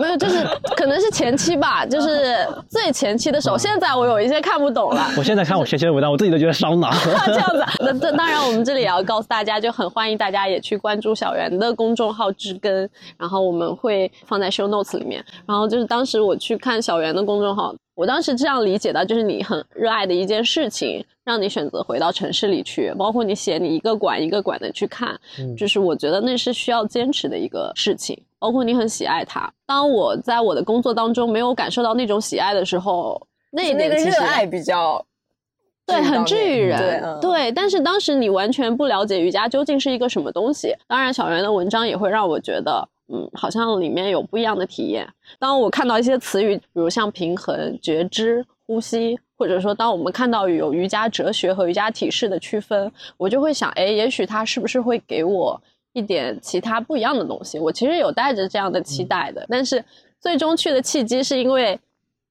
[0.00, 0.44] 没有，就是
[0.76, 2.36] 可能是前期吧，就是
[2.68, 3.58] 最前期的时候。
[3.58, 6.90] 现在我有一些看不懂了，我现在看我学习的文章，我自己都觉得烧脑。
[7.26, 7.72] 这样子啊。
[7.80, 15.24] 那这当然，我们这里也要告诉大家，就很欢迎大家也去关注小袁的公众号“知根”，然后我们会放在 show notes 里面。
[15.46, 28.22] 然后就是当时我去看小袁的公众号，我当时这样理解的，就是你很热爱的一件事情，让你选择回到城市里去，包括你写你一个馆一个馆的去看，嗯就是我觉得那是需要坚持的一个事情。
[28.38, 33.18] 包括你很喜爱它，当我在我的工作当中没有感受到那种喜爱的时候，
[33.50, 35.02] 那一那个点其实热爱比较
[35.86, 36.78] 对，很治愈人。
[36.78, 40.74] 对嗯对，但是当时你完全不了解瑜伽究竟是一个什么东西。
[40.86, 45.06] 当然，小袁的文章也会让我觉得，嗯，好像里面有不一样的体验。
[45.38, 55.60] 当我看到一些词语，比如像平衡、觉知、呼吸，或者说当我们看到有瑜伽哲学和瑜伽体式的区分，我就会想，哎，也许它是不是会给我
[55.92, 57.58] 一点其他不一样的东西？
[57.58, 59.84] 我其实有带着这样的期待的，但是
[60.18, 61.78] 最终去的契机是因为。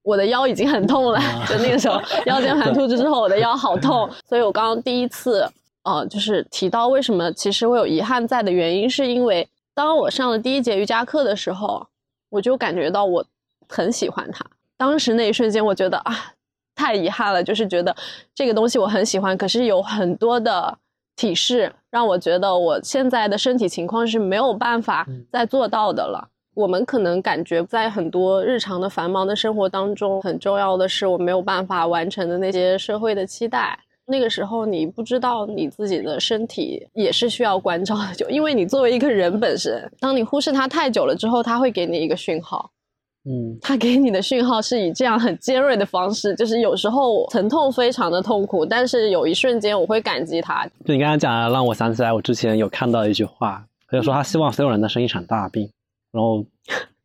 [0.04, 5.48] 我的腰已经很痛了，就那个时候 腰间盘突出之后，我的腰好痛， 所以我刚刚第一次，
[5.84, 11.88] 呃，就是提到为什么其实我有遗憾在的原因，是因为当我上了第一节瑜伽课的时候，
[12.30, 13.26] 我就感觉到我
[13.68, 14.46] 很喜欢它。
[14.78, 16.34] 当时那一瞬间，我觉得啊，
[16.76, 17.96] 太遗憾了，就是觉得
[18.34, 20.78] 这个东西我很喜欢，可是有很多的
[21.16, 26.28] 体式让我觉得我现在的身体情况是没有办法再做到的了。
[26.54, 33.80] 我们可能感觉在很多日常的繁忙的生活当中，很重要的是我没有办法完成的那些社会的期待。
[34.12, 42.70] 那个时候，你不知道你自己的身体也是需要关照的，就因为你作为一个人本身，当你忽视它太久了之后，它会给你一个讯号。
[43.24, 50.66] 嗯，他给你的讯号是以这样很尖锐的方式，就是有时候疼痛非常的痛苦，但是有一瞬间我会感激他。
[50.84, 55.70] 就你刚刚讲的，让我想起来我之前有看到一句话，他就说他希望所有人都生一场大病，
[56.12, 56.44] 然后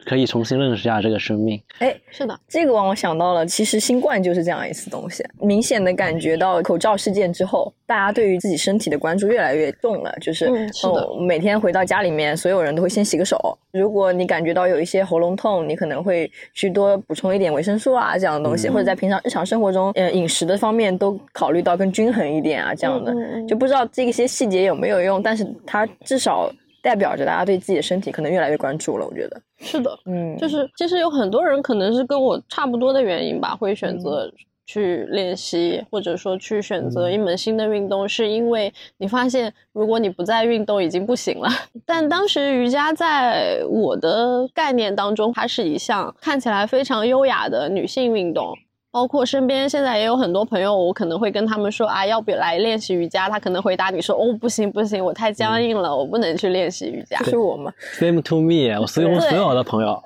[0.06, 1.60] 可以重新认识一下这个生命。
[1.80, 5.24] 哎，是的，这个让我想到了，其实新冠就是这样一次东西。
[5.40, 10.14] 明显的感觉到口罩事件之后，大家对于自己身体的关注越来越重了。
[10.20, 13.58] 就是，嗯是的哦每天回到家里面，所有人都会先洗个手。
[13.72, 23.12] 如果你感觉到有一些喉咙痛，你可能会去多补充一点维生素啊这样的东西，嗯或者在平常日常生活中，呃，饮食的方面都考虑到更均衡一点啊这样的。
[23.12, 26.50] 嗯嗯嗯就不知道这些细节有没有用，但是它至少
[26.86, 29.04] 代表着大家对自己的身体可能越来越关注了。
[29.04, 34.32] 我觉得，是的，嗯，就是其实有很多人可能是跟我差不多的原因吧，会选择
[34.66, 41.48] 去练习，或者说去选择一门新的运动，是因为你发现如果你不再运动已经不行了。
[41.84, 48.56] 但当时瑜伽在我的概念当中，它是一项看起来非常优雅的女性运动。
[48.96, 53.28] 包括身边现在也有很多朋友，我可能会跟他们说啊，要不来练习瑜伽？
[53.28, 57.18] 他可能回答你说，哦，不行不行，我太僵硬了，我不能去练习瑜伽。
[57.24, 60.02] 是我吗，Same to me，我所有对所有的朋友，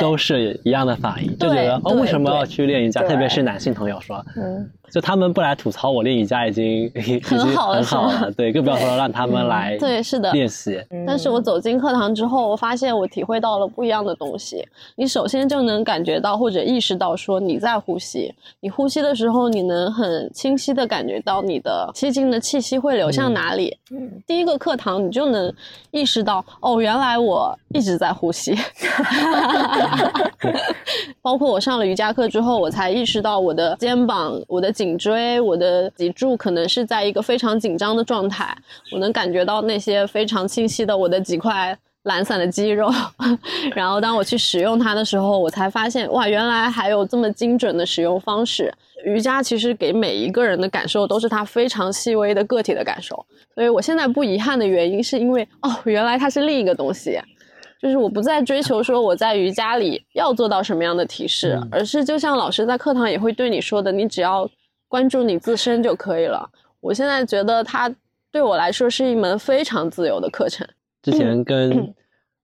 [0.00, 3.02] 都是一样的反应，就觉得哦，为什么要去练瑜伽？
[3.02, 4.70] 特别是男性朋友说，嗯。
[4.90, 6.90] 就他们不来吐槽我练瑜伽已经
[7.22, 10.82] 很好了很好是吗了，对，更不要说让他们来对是的练习。
[11.06, 14.66] 但是我走进课堂之后，我发现我体会到了不一样的东西。
[14.96, 18.34] 你首先就能感觉到或者意识到，说你在呼吸。
[18.60, 23.76] 你呼吸的时候，你能很清晰的感觉到你的吸进的气息会流向哪里。
[23.90, 25.52] 嗯第一个课堂，你就能
[25.90, 28.56] 意识到，哦，原来我一直在呼吸。
[31.22, 38.56] 包括我上了瑜伽课之后，我才意识到我的肩膀、我的颈椎、我的脊柱可能是在一个非常紧张的状态。
[38.90, 42.90] 我能感觉到那些非常清晰的我的几块懒散的肌肉。
[43.76, 48.72] 然后当我去使用它的时候，我才发现，哇，原来还有这么精准的使用方式。
[49.04, 53.14] 瑜伽其实给每一个人的感受都是它非常细微的个体的感受。
[53.54, 57.20] 所以我现在不遗憾的原因，是因为哦，原来它是另一个东西。
[57.82, 64.46] 就是我不再追求说我在瑜伽里要做到什么样的体式，嗯而是就像老师在课堂也会对你说的，你只要
[64.90, 66.50] 关注你自身就可以了。
[66.80, 67.94] 我现在觉得它
[68.32, 70.66] 对我来说是一门非常自由的课程。
[71.00, 71.94] 之前跟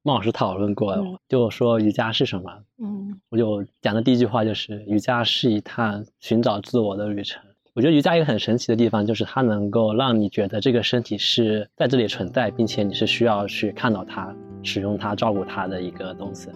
[0.02, 7.42] 孟老师讨论过嗯，就说瑜伽是什么，嗯我就讲的第一句话就是瑜伽是一趟寻找自我的旅程。
[7.74, 14.32] 我觉得瑜伽一个很神奇的地方，就是它能够让你觉得这个身体是在这里存在，并且你是需要去看到它、
[14.62, 16.48] 使用它、照顾它的一个东西。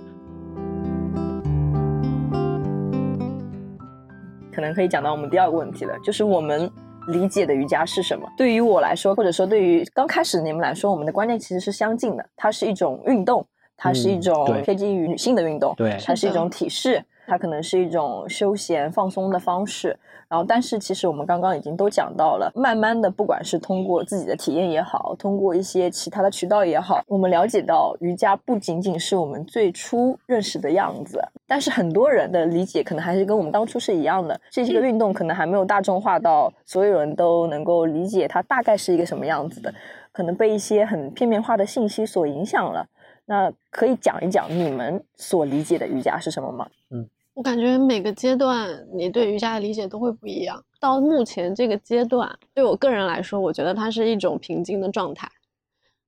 [4.61, 6.71] 可能可以讲到我们第二个问题了，就是我们
[7.09, 8.31] 理解的瑜伽是什么？
[8.37, 12.27] 对于我来说，或者说对于刚开始的你们来说，我们的观念其实是相近的。
[12.37, 13.43] 它是一种运动，
[13.75, 19.97] 它是一种贴近于女性的运动，对它是一种体式，它可能是一种休闲放松的方式。
[20.29, 39.75] 然后，但是其实我们刚刚已经都讲到了，慢慢的，不管是通过自己的体验也好，通过一些其他的渠道也好，我们了解到瑜伽不仅仅是我们最初认识的样子，但是很多人的理解可能还是跟我们当初是一样的，这些个运动可能还没有大众化到所有人都能够理解它大概是一个什么样子的，
[40.13, 42.87] 可能被一些很片面化的信息所影响了。
[43.27, 46.69] 那可以讲一讲你们所理解的瑜伽是什么吗？
[46.91, 50.63] 嗯我感觉每个阶段你对瑜伽的理解都会不一样。
[50.79, 55.31] 到目前这个阶段，对我个人来说，我觉得它是一种平静的状态。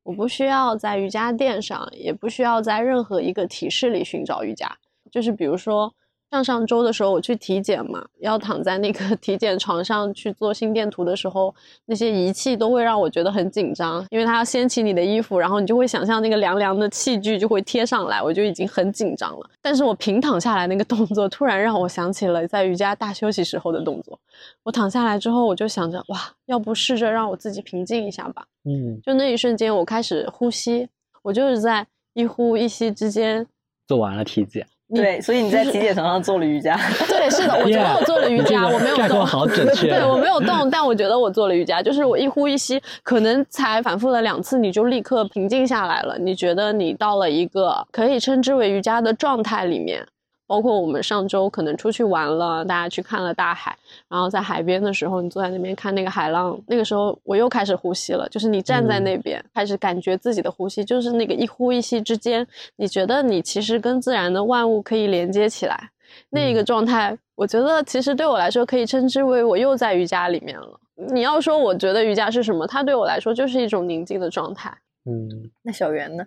[0.03, 4.77] 我不需要在瑜伽垫上，也不需要在任何一个体式里寻找瑜伽。
[5.11, 5.95] 就是比如说，
[6.33, 19.51] 上上周的时候我去体检嘛，要躺在那个 体检床上去做心电图的时候，那些仪器都会让我觉得很紧张，因为它要掀起你的衣服，然后你就会想象那个凉凉的器具就会贴上来，我就已经很紧张了。
[19.61, 24.19] 但是我平躺下来那个动作，突然让我想起了在瑜伽大休息时候的动作。
[24.63, 28.43] 我躺下来之后，我就想着，哇，要不试着让我自己平静一下吧。
[28.65, 30.89] 嗯，就那一瞬间，我开始呼吸，
[31.23, 33.47] 我就是在一呼一吸之间，
[33.87, 36.79] 做完了体检，你对，所以你在就是体检床上做了瑜伽。
[37.09, 39.89] 对，是的，我觉得我做了瑜伽， 我没有动，好准确。
[39.95, 46.19] 对我没有动，但我觉得我做了瑜伽，就是我一呼一吸，可能才反复了两次，你就立刻平静下来了。
[46.19, 50.07] 你觉得你到了一个可以称之为瑜伽的状态里面。
[50.53, 53.75] 包括我们上周可能出去玩了，大家去看了大海，
[54.07, 65.89] 然后在海边的时候，你坐在那边看那个海浪，那个时候我又开始呼吸了，就是你站在嗯那边、开始感觉自己的呼吸，就是那个一呼一吸之间，你觉得你其实跟自然的万物可以连接起来，
[66.29, 70.79] 那一个状态，我觉得其实对我来说可以称之为我又在瑜伽里面了。
[71.15, 74.71] 你要说我觉得瑜伽是什么，它对我来说就是一种宁静的状态。
[75.07, 76.23] 嗯，那小圆呢？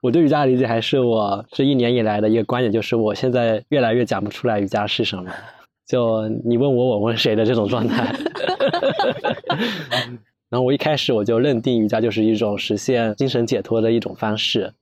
[0.00, 5.30] 我对瑜伽的理解还是我这一年以来的一个观点，就是我现在越来越讲不出来瑜伽是什么。
[5.86, 8.14] 就你问我，我问谁的这种状态。
[10.48, 14.72] 然后我一开始我就认定瑜伽就是一种实现精神解脱的一种方式，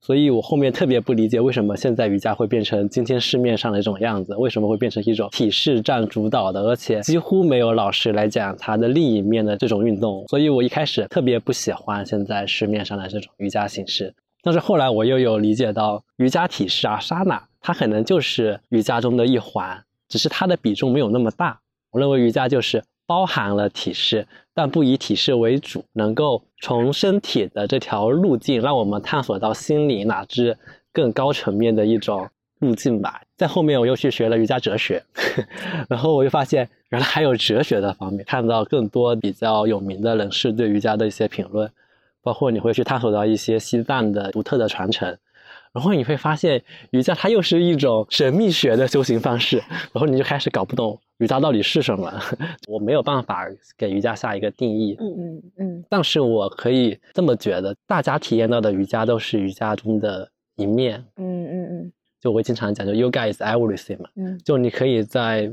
[0.00, 10.26] 所以我后面特别不理解为什么现在瑜伽会变成今天市面上的一种样子，为什么会变成一种体式占主导的，而且几乎没有老师来讲它的另一面的这种运动。
[10.28, 14.12] 所以我一开始特别不喜欢现在市面上的这种瑜伽形式。
[14.42, 21.60] 但是后来我又有理解到，瑜伽体式啊，沙那，它可能就是瑜伽中的一环，只是它的比重没有那么大。
[21.90, 30.56] 我认为瑜伽就是包含了体式，但不以体式为主，能够从身体的这条路径，让我们探索到心理乃至
[30.92, 32.28] 更高层面的一种
[32.60, 33.20] 路径吧。
[33.36, 35.02] 在后面我又去学了瑜伽哲学，
[35.88, 41.70] 然后我就发现原来还有哲学的方面，看到更多比较有名的人士对瑜伽的一些评论。
[42.22, 45.16] 包括你会去探索到一些西藏的独特的传承，
[45.72, 49.58] 然后你会发现瑜伽它又是一种神秘学的修行方式，
[49.92, 52.12] 然后你就开始搞不懂瑜伽到底是什么。
[52.68, 61.04] 我没有办法给瑜伽下一个定义，嗯嗯嗯但是我可以这么觉得，大家体验到的瑜伽都是瑜伽中的一面。
[61.16, 65.50] 嗯嗯嗯就我会经常讲，就 yoga is everything 嘛，嗯就你可以在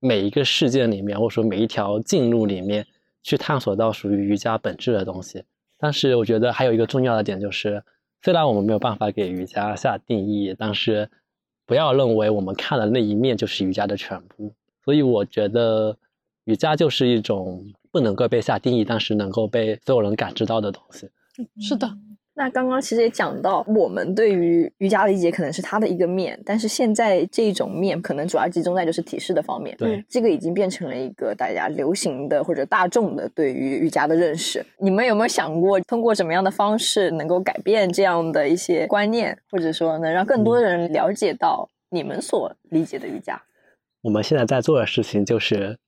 [0.00, 2.86] 每一个事件里面，或者说每一条径路里面
[3.22, 5.42] 去探索到属于瑜伽本质的东西。
[5.78, 7.82] 但是我觉得还有一个重要的点就是，
[8.22, 11.08] 虽然我们没有办法给瑜伽下定义，但是
[11.66, 14.52] 不要认为我们看的那一面就是瑜伽的全部。
[14.84, 15.96] 所以我觉得
[16.44, 21.08] 瑜伽就是一种不能够被下定义，但是能够被所有人感知到的东西。
[21.60, 21.86] 是的，
[22.38, 29.74] 那刚刚其实也讲到，我们对于瑜伽的理解可能是它的一个面，但是现在这种面可能主要集中在就是体式的方面。
[29.78, 34.62] 对，这个已经变成了一个大家流行的或者大众的对于瑜伽的认识。
[34.78, 43.40] 你们有没有想过，通过什么样的方式能够改变这样的一些观念，或者说能让更多的人了解到你们所理解的瑜伽？
[44.02, 45.78] 我们现在在做的事情就是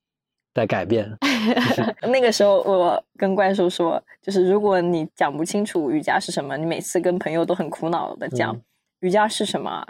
[0.54, 1.10] 在改变。
[2.02, 8.54] 那个时候，我跟怪兽说，就是如果你讲不清楚瑜伽是什么，你每次跟朋友都很苦恼的讲。
[8.54, 8.62] 嗯
[9.00, 9.86] 瑜伽是什么？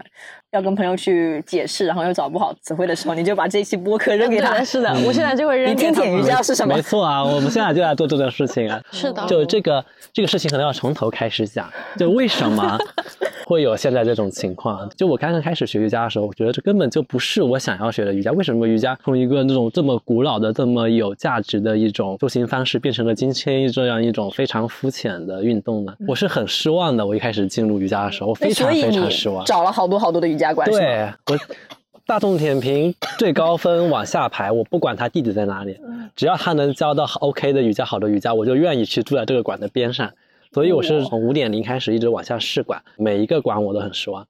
[0.53, 4.65] 要跟朋友去解释，然后又找不好词汇的时候，你就把这一期播客扔给他，。
[4.65, 6.81] 是的，我现在就会扔你听听瑜伽是什么没？
[6.81, 8.81] 错啊，我们现在就在做这件事情啊。
[8.91, 12.79] 是的，就这个这个事情可能要从头开始讲，就为什么
[13.45, 14.89] 会有现在这种情况？
[14.97, 18.33] 就我刚刚开始学瑜伽的时候，我觉得这根本就不是我想要学的瑜伽。
[18.33, 25.95] 为什么瑜伽从一个那种这么古老的、这么有价值的一种修行方式，变成了今天这样一种非常肤浅的运动呢？
[26.09, 27.07] 我是很失望的。
[27.07, 29.45] 我一开始进入瑜伽的时候，我非常非常失望。
[29.45, 31.39] 找了好多好多的瑜伽馆，是对我
[32.07, 35.79] 大众点评最高分往下排，我不管他地址在哪里，
[36.17, 40.11] 只要他能教到 OK 的瑜伽、好的瑜伽，我就愿意去住在这个馆的边上。
[40.55, 44.27] 所以我是从五点零开始一直往下试馆，每一个馆我都很失望。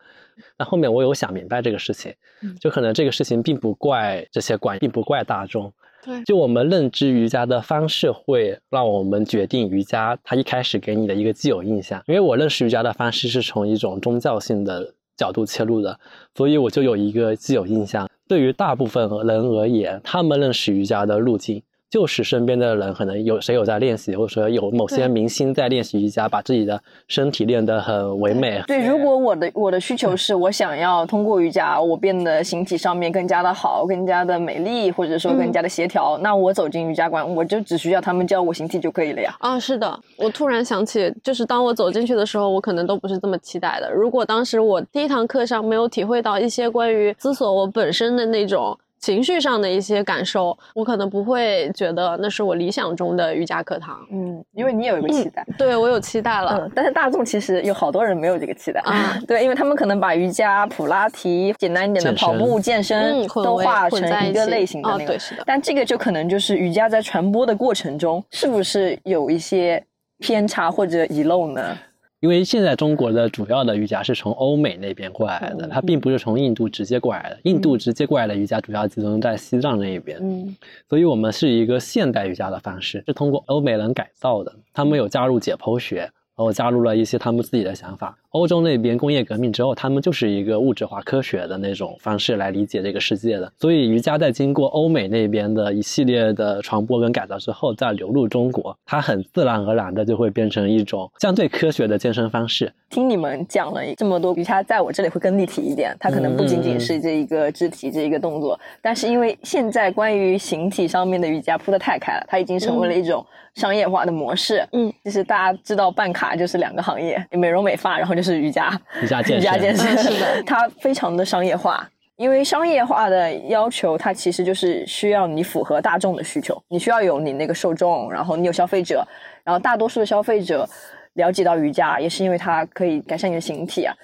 [0.56, 2.12] 那后面我有想明白这个事情，
[2.60, 5.72] 就可能这个事情并不怪这些馆，并不怪大众。
[6.04, 12.02] 对就我们认知瑜伽的方式，会让我们决定瑜伽它一开始给你的一个既有印象。
[12.06, 16.00] 因为我认识瑜伽的方式是从一种宗教性的角度切入的，
[16.34, 18.08] 所以我就有一个既有印象。
[18.26, 21.62] 对于大部分人而言，他们认识瑜伽的路径。
[21.90, 28.62] 就是身边的人可能有谁有在练习，或者说有某些明星在练习瑜伽，把自己的身体练得很唯美。
[28.66, 39.34] 对，如果我的我的需求是我想要通过瑜伽，我变得形体上面更加的好，更加的美丽，或者说更加的协调，那我走进瑜伽馆，我就只需要他们教我形体就可以了呀。
[39.38, 43.90] 啊，是的，我突然想起，就是当我走进去的时候，我可能都不是这么期待的。
[43.90, 53.98] 如果当时我第一堂课上没有体会到一些关于思索我本身的那种情绪上的一些感受，我可能不会觉得那是我理想中的瑜伽课堂。
[54.10, 55.46] 嗯，因为你有一个期待。
[55.56, 56.58] 对我有期待了。
[56.60, 65.12] 嗯，但是大众其实有好多人没有这个期待啊 对，因为他们可能把瑜伽、普拉提、简单一点的跑步、健身都化成一个类型的哦那个。
[65.12, 69.82] 对是的但这个就可能就是瑜伽在传播的过程中，是不是有一些
[70.18, 71.76] 偏差或者遗漏呢？
[72.20, 77.38] 因为现在中国的主要的瑜伽是从欧美那边过来的，嗯它并不是从印度直接过来的。
[77.44, 80.56] 印度直接过来的瑜伽主要集中在西藏那一边，嗯
[80.88, 84.52] 所以我们是一个现代瑜伽的方式，是通过欧美人改造的。
[84.72, 88.16] 他们有加入解剖学，然后加入了一些他们自己的想法。
[88.30, 93.52] 欧洲那边工业革命之后，他们就是一个物质化科学的那种方式来理解这个世界的。
[93.58, 102.72] 所以瑜伽在经过欧美那边的一系列的传播跟改造之后，再流入中国，它很自然而然的就会变成一种相对科学的健身方式。
[102.88, 105.96] 听你们讲了这么多瑜伽，在我这里会更立体一点。
[105.98, 113.24] 它可能不仅仅是这一个肢体这一个动作，但是因为现在关于形体上面的瑜伽铺的太开了，它已经成为了一种
[113.58, 114.66] 商业化的模式。
[114.72, 121.86] 嗯，就是大家知道办卡就是两个行业，美容美发，然后就是瑜伽，瑜伽健身瑜伽健身， 是的它非常的商业化。
[122.16, 129.06] 因为商业化的要求，它其实就是需要你符合大众的需求，你需要有你那个受众，然后你有消费者，
[129.44, 130.68] 然后大多数的消费者
[131.12, 133.94] 了解到瑜伽，也是因为它可以改善你的形体啊。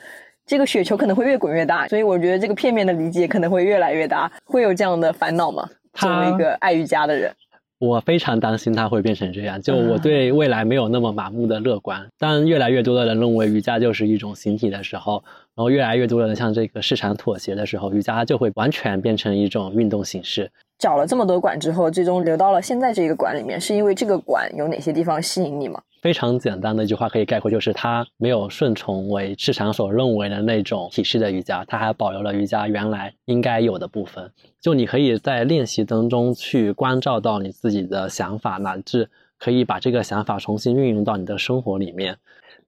[0.47, 4.31] 这个雪球可能会越滚越大，所以我觉得这个片面的理解可能会越来越大。
[4.45, 5.69] 会有这样的烦恼吗？
[5.95, 7.33] 作为一个爱瑜伽的人，
[7.79, 12.07] 我非常担心它会变成这样，就我对未来没有那么盲目的乐观。
[12.19, 15.23] 当越来越多的人认为瑜伽就是一种形体的时候，
[15.55, 20.51] 然后越来越多的人向这个市场妥协的时候，瑜伽就会完全变成一种运动形式。
[20.79, 25.81] 找了这么多馆之后，最终留到了现在这个馆里面，是因为这个馆有哪些地方吸引你吗？
[26.05, 34.31] 非常简单的一句话可以概括，就是它没有顺从为市场所认为的那种体式的瑜伽，它还保留了瑜伽原来应该有的部分。
[34.61, 42.19] 就你可以在练习当中去关照到你自己的想法，乃至可以把这个想法重新运用到你的生活里面。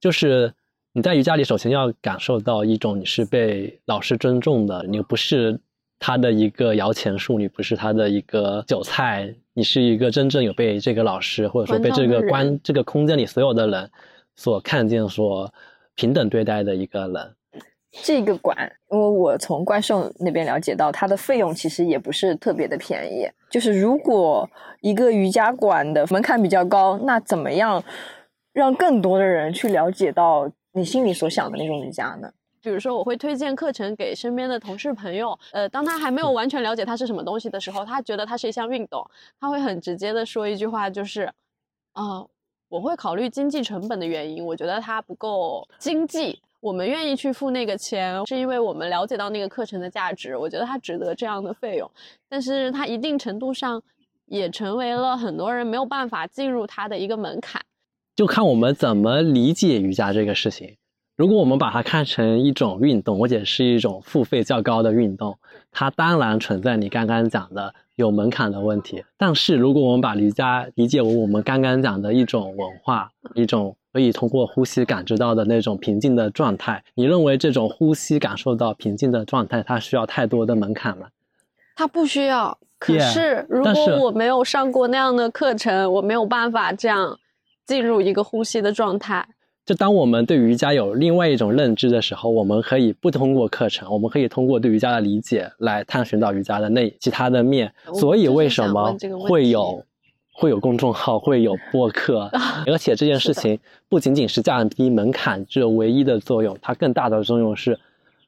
[0.00, 0.54] 就是
[0.94, 5.60] 你在瑜伽里，首先要感受到一种你是被老师尊重的，你不是
[5.98, 13.90] 他的一个摇钱树，你不是他的一个韭菜，你是一个真正有被这个老师或者说被这个关这个空间里所有的人
[14.34, 15.50] 所看见、所
[15.94, 17.34] 平等对待的一个人。
[18.02, 18.54] 这个馆，
[18.90, 23.26] 因为我从怪兽那边了解到，它的费用其实也不是特别的便宜。
[23.48, 24.46] 就是如果
[24.82, 27.82] 一个瑜伽馆的门槛比较高，那怎么样
[28.52, 32.30] 让更多的人去了解到你心里所想的那种瑜伽呢？
[32.66, 35.38] 比如说，我会推荐课程给身边的同事朋友。
[35.52, 39.08] 呃，当他还没有完全了解它是什么东西的时候，他觉得它是一项运动，
[39.38, 41.32] 他会很直接的说一句话，就是，
[41.92, 42.26] 啊、
[42.68, 46.40] 我会考虑经济成本的原因，我觉得它不够经济。
[46.58, 51.88] 我们愿意去付那个钱，是因为我们了解到那个课程的价值，我觉得它值得这样的费用。
[52.28, 53.80] 但是它一定程度上
[54.24, 57.62] 也成为了很多人没有办法进入它的一个门槛。
[58.16, 60.76] 就看我们怎么理解瑜伽这个事情。
[61.16, 65.38] 如果我们把它看成一种运动，或者是一种付费较高的运动，
[65.72, 69.02] 它当然存在你刚刚讲的有门槛的问题。
[69.16, 81.06] 但是如果我们把瑜伽理解为我们刚刚讲的一种文化，一种可以通过呼吸感知到的那种平静的状态，你认为这种呼吸感受到平静的状态，它需要太多的门槛吗？
[81.74, 82.58] 它不需要。
[82.78, 87.18] 可是，如果我没有上过那样的课程，我没有办法这样
[87.64, 89.26] 进入一个呼吸的状态。
[89.66, 97.72] 就当我们对瑜伽有另外一种认知的时候，我们可以不通过课程，我们可以通过对瑜伽的理解来探寻到瑜伽的那其他的面。
[97.92, 98.96] 所以为什么
[99.28, 99.84] 会有
[100.32, 102.30] 会有公众号，会有播客，
[102.64, 103.58] 而且这件事情
[103.88, 107.76] 不仅仅是降低门槛这唯一的作用，它更大的作用是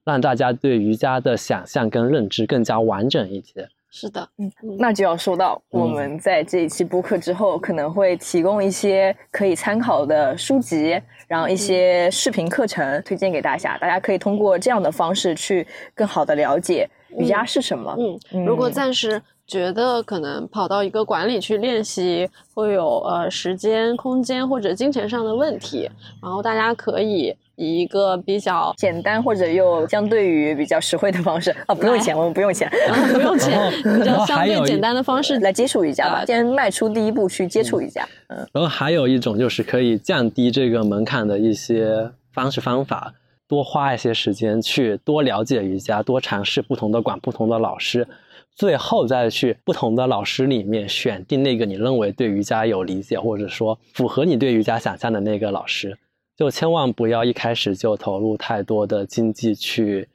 [0.03, 3.69] 让大家对瑜伽的想象跟认知更加完整一些。
[3.91, 17.97] 是的，嗯那就要说到我们在这一期播客之后，可能会提供一些可以参考的书籍，然后一些视频课程推荐给大家，大家可以通过这样的方式去更好的了解瑜伽是什么。
[18.33, 18.71] 嗯，如果。
[18.71, 25.91] 暂时觉得可能跑到一个馆里去练习会有呃时间、空间或者金钱上的问题，
[26.23, 32.71] 然后大家可以以一个比较简单或者又相对于比较实惠的方式啊，不用钱，我们不用钱，
[33.13, 38.07] 不用钱然后，比然较相对简单的方式来接触瑜伽先迈出第一步去接触瑜伽。
[38.29, 43.13] 嗯然后还有一种就是可以降低这个门槛的一些方式方法，
[43.49, 48.07] 多花一些时间去多了解瑜伽，多尝试不同的馆、不同的老师，
[48.55, 55.99] 最后再去不同的老师里面选定那个你认为对瑜伽有理解，或者说符合你对瑜伽想象的那个老师。
[56.39, 60.09] 就千万不要一开始就投入太多的经济去，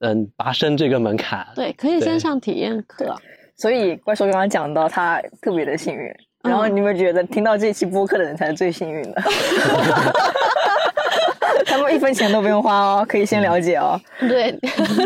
[0.00, 1.46] 嗯，拔升这个门槛。
[1.54, 3.14] 对，可以先上体验课。
[3.56, 6.12] 所以怪兽刚刚讲到他特别的幸运，
[6.42, 9.22] 然后嗯你们觉得听到这期播客的人才是最幸运的。
[11.66, 14.00] 他们一分钱都不用花哦，可以先了解哦。
[14.20, 14.54] 对，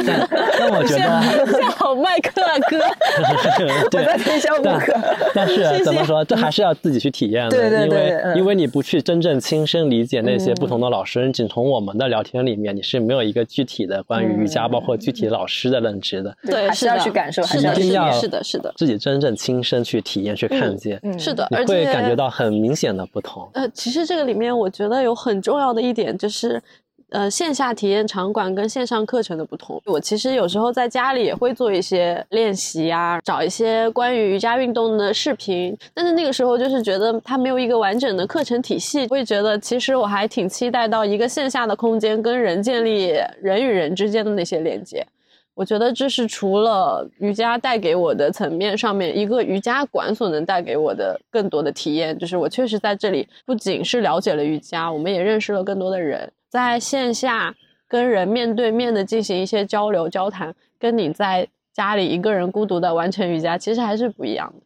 [0.07, 0.29] 但
[0.59, 2.79] 但我觉得， 像好麦克啊哥，
[3.85, 4.95] 我对在推销播但客。
[5.35, 16.37] 但是怎么说，这还是要自己去体验的，对对对因为、嗯因为你不去真正亲身理解那些嗯不同的老师，你仅从我们的聊天里面，你是没有一个具体的关于瑜伽，嗯包括具体老师的认知的。
[16.45, 23.49] 对，还是要去感受，还是的，是要去一定要是的，是的，自己真正亲身去体验、去看见，嗯是的，你而且会感觉到很明显的不同。
[23.55, 26.62] 呃，其实这个里面我觉得有很重要的一点就是，是
[27.11, 29.80] 呃，线下体验场馆跟线上课程的不同。
[29.84, 45.07] 我其实有时候在家里也会做一些练习啊，找一些关于瑜伽运动的视频，但是那个时候就是觉得它没有一个完整的课程体系，会觉得其实我还挺期待到一个线下的空间跟人建立人与人之间的那些连接。
[45.55, 57.55] 我觉得这是除了瑜伽带给我的层面上面，一个瑜伽馆所能带给我的更多的体验，就是我确实在这里不仅是了解了瑜伽，我们也认识了更多的人，在线下
[57.87, 64.64] 跟人面对面的进行一些交流交谈，跟你在家里一个人孤独的完成瑜伽，其实还是不一样的。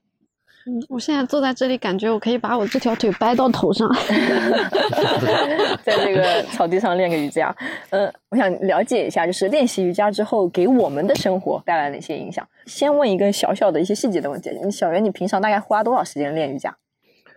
[0.68, 3.88] 嗯，我现在坐在这里，感觉我可以把我这条腿掰到头上。
[5.82, 7.54] 在这个草地上练个瑜伽。
[7.88, 12.46] 嗯，我想了解一下，就是练习瑜伽之后给我们的生活带来哪些影响？
[12.66, 16.76] 先问一个小小的一些细节的问题，你小袁，你平常大概花多少时间练瑜伽？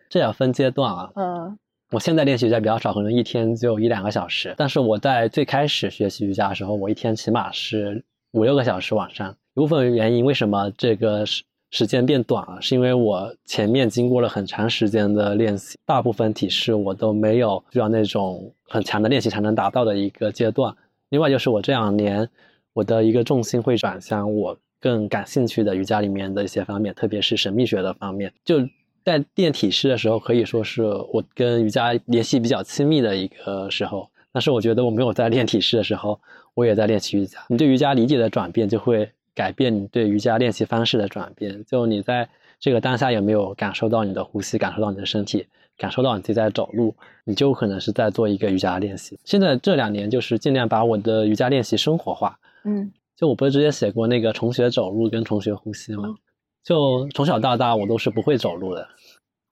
[0.10, 1.10] 这要分阶段啊。
[1.16, 1.58] 嗯
[1.92, 4.54] 我现在练习瑜伽比较少，可能一天就一两个小时。
[4.58, 8.02] 但是我在最开始学习瑜伽的时候，我一天起码是
[8.32, 9.36] 五六个小时往上。
[9.56, 11.26] 一部分原因为什么这个
[11.72, 20.76] 时间变短了，是因为我前面经过了很长时间的练习，大部分体式我都没有需要那种很强的练习才能达到的一个阶段。
[21.10, 22.30] 另外就是我这两年
[22.74, 28.32] 我的一个重心会转向我更感兴趣的瑜伽里面的一些方面，特别是神秘学的方面。
[28.44, 28.60] 就
[29.04, 34.10] 在练体式的时候，可以说是我跟瑜伽联系比较亲密的一个时候。
[34.34, 36.20] 但是我觉得我没有在练体式的时候，
[36.54, 37.40] 我也在练习瑜伽。
[37.50, 41.64] 你对瑜伽理解的转变，就会改变你对瑜伽练习方式的转变。
[41.66, 42.28] 就你在
[42.60, 49.20] 这个当下有没有感受到你的呼吸，感受到你的身体，感受到你自己在走路，你就可能是在做一个瑜伽练习。
[49.24, 52.38] 现在这两年就是尽量把我的瑜伽练习生活化。
[52.64, 56.16] 嗯就我不是之前写过那个重学走路跟重学呼吸吗？
[56.64, 58.88] 就从小到大我都是不会走路的，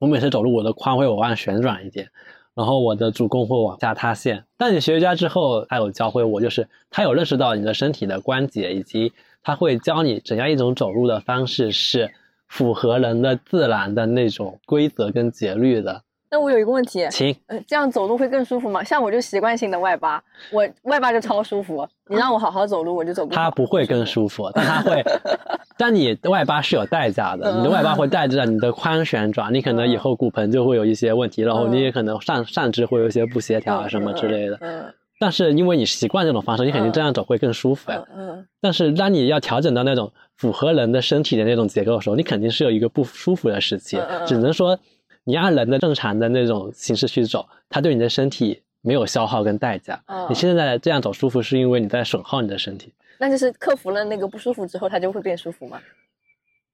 [0.00, 2.08] 我每次走路我的髋会往外旋转一点，
[2.54, 4.44] 然后我的主弓会往下塌陷。
[4.56, 9.12] 但你学瑜伽之后，他有教会我，就是他有认识到你的身体的关节，以及
[9.42, 12.10] 他会教你怎样一种走路的方式是
[12.48, 16.02] 符合人的自然的那种规则跟节律的。
[16.32, 18.84] 那我有一个问题，请呃，这样走路会更舒服吗？
[18.84, 20.22] 像我就习惯性的外八，
[20.52, 21.84] 我外八就超舒服。
[22.06, 23.34] 你让我好好走路，我就走不。
[23.34, 25.02] 它不会更舒服，但它会，
[25.76, 34.94] 但你外八是有代价的，你的外八会带着你的髋旋转，你可能以后骨盆就会有一些问题，然后你也可能上上肢会有一些不协调啊什么之类的。
[35.20, 38.28] 嗯但是因为你习惯这种方式，你肯定这样走会更舒服呀嗯。
[38.30, 44.78] 嗯但是当你要调整到那种符合人的身体的那种结构的时候，你肯定是有一个不舒服的时期嗯嗯嗯，只能说
[45.24, 50.02] 你按人的正常的那种形式去走，它对你的身体没有消耗跟代价。
[50.06, 52.92] 嗯你现在这样走舒服，是因为你在损耗你的身体。
[53.18, 55.78] 那就是克服了那个不舒服之后，它就会变舒服吗？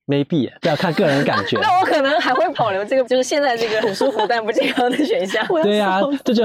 [0.06, 1.58] Maybe 这要看个人感觉。
[1.62, 5.46] 那我可能还会保留这个，就是现在这个 很舒服但不健康的选项。
[5.62, 6.44] 对呀、这就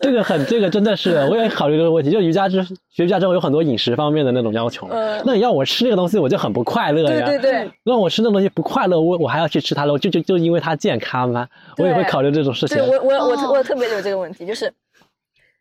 [0.00, 2.10] 这个很这个真的是我也考虑这个问题。
[2.10, 7.26] 就瑜伽之学瑜伽之后有很多饮食方面的那种要求，嗯那你要我吃这个东西，我就很不快乐呀。
[7.26, 11.46] 对对对，让我吃那东西不快乐，我我还要去吃它了，我就就就因为它健康吗？
[11.78, 12.86] 我也会考虑这种事情对。
[12.86, 14.72] 我我我哦我特别有这个问题，就是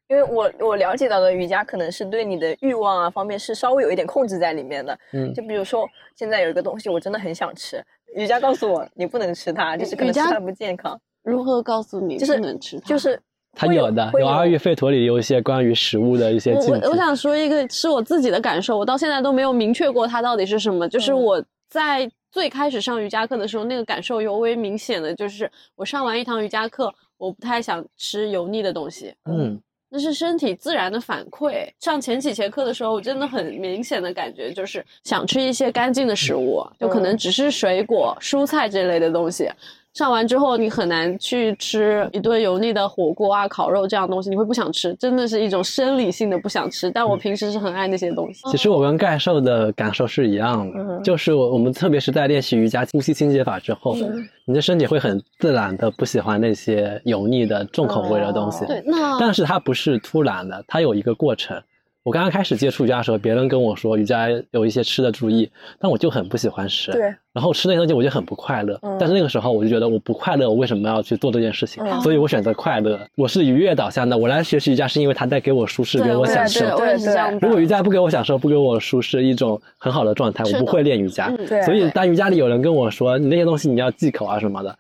[0.10, 4.98] 因为我我了解到的瑜伽可能是对你的欲望啊方面是稍微有一点控制在里面的。
[5.14, 7.84] 嗯就比如说现在有一个东西我真的很想吃，
[8.16, 12.86] 瑜伽告诉我你不能吃它，就是可能瑜伽吃它不健康，如何告诉你就是不能吃它？
[12.86, 16.82] 就是会它有的，有阿育吠陀里有一些关于食物的一些我禁忌。
[16.86, 20.88] 我我想说一个是我自己的感受，我到现在都没有明确过它到底是什么。
[20.88, 29.14] 就是嗯我在最开始上瑜伽课的时候，那个感受尤为明显的就是我上完一堂瑜伽课，我不太想吃油腻的东西。
[29.26, 31.70] 嗯，那是身体自然的反馈。
[31.80, 39.50] 上前几节课的时候，我真的很明显的感觉就是想吃一些干净的食物，就可能嗯只是水果、蔬菜这类的东西。
[39.98, 46.92] 上完之后，你很难去吃一顿油腻的火锅啊、烤肉这样东西，你会不想吃，真的是一种生理性的不想吃。
[46.92, 48.48] 但我平时是很爱那些东西。
[48.52, 58.66] 其实我跟盖兽的感受是一样的，嗯就是我我们特别是在练习瑜伽呼吸清洁法之后，嗯你的身体会很自然的不喜欢那些油腻的重口味的东西。
[58.66, 61.60] 哦对，那但是它不是突然的，它有一个过程。
[62.08, 66.90] 我刚刚开始接触瑜伽的时候，别人跟我说瑜伽有一些吃的注意，但我就很不喜欢吃。
[66.94, 67.02] 对，
[67.34, 68.80] 然后吃那些东西我就很不快乐。
[68.82, 71.84] 嗯但是那个时候我就觉得我不快乐，我为什么要去做这件事情？
[71.84, 72.98] 嗯所以我选择快乐。
[73.16, 76.66] 我是愉悦导向的，我来学习瑜伽是因为它带给我舒适，给我享受是，。
[76.76, 77.38] 我也是这样。
[77.42, 81.28] 如果瑜伽不给我享受，不给我舒适，一种很好的状态，我不会练瑜伽。
[81.38, 84.74] 嗯对所以当瑜伽里有人跟我说你那些东西你要忌口啊什么的，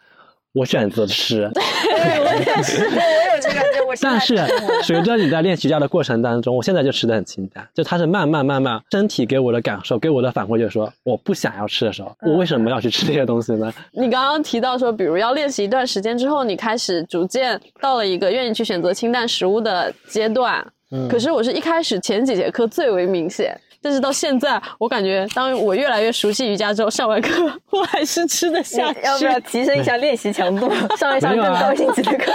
[0.57, 1.49] 我选择吃。
[1.53, 3.85] 对我也是，对我有这感觉。
[3.87, 4.35] 我现但是
[4.83, 13.73] 随着你在练习瑜伽的过程当中，我现在就吃的很清淡，就它是慢慢慢慢，身体给我的感受，给我的反馈就是说，我不想要吃的时候，嗯我为什么要去吃这些东西呢？
[13.91, 20.65] 你刚刚提到说，比如要练习一段时间之后，你开始逐渐到了一个愿意去选择清淡食物的阶段。
[20.89, 29.01] 嗯可是我是一开始前几节课最为明显，但是到现在，我感觉当我越来越熟悉瑜伽之后，上完课 我还是吃得下去。
[29.03, 32.31] 要不要提升一下练习强度， 上一上更高一级的课？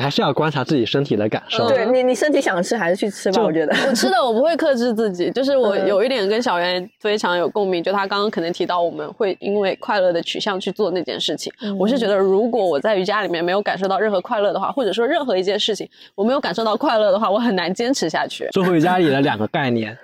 [0.00, 1.68] 你还是要观察自己身体的感受。
[1.68, 3.76] 对你，你身体想吃还是去吃吧，我觉得。
[3.86, 11.52] 我吃的我不会克制自己，就是我嗯有一点跟小袁非常有共鸣，就他刚刚可能提到我们会因为快乐的取向去做那件事情。
[11.78, 18.48] 我是觉得如果我在瑜伽里面没有感受到任何快乐的话，或者说任何一件事情我没有感受到快乐的话，我很难坚持下去。
[18.54, 19.98] 说回瑜伽里的两个概念，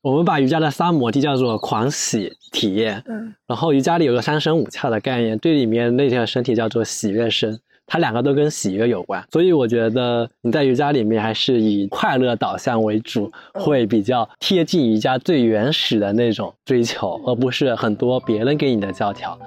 [0.00, 19.38] 我们把瑜伽的三摩地叫做狂喜体验，嗯然后瑜伽里有个三身五窍的概念，对里面那条身体叫做喜悦身，它两个都跟喜悦有关，所以我觉得你在瑜伽里面还是以快乐导向为主，会比较贴近瑜伽最原始的那种追求，而不是很多别人给你的教条。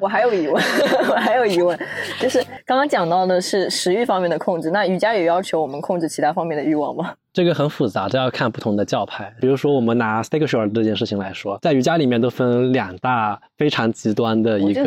[0.00, 0.54] 我还有疑问，
[1.10, 1.78] 我还有疑问，
[2.18, 7.12] 就是刚刚讲到的是食欲方面的控制，那瑜伽也要求我们控制其他方面的欲望吗？
[7.32, 9.32] 这个很复杂，这要看不同的教派。
[9.40, 14.82] 比如说，我们拿 Stakeshore 这件事情来说，在瑜伽里面都分两大非常极端的一个。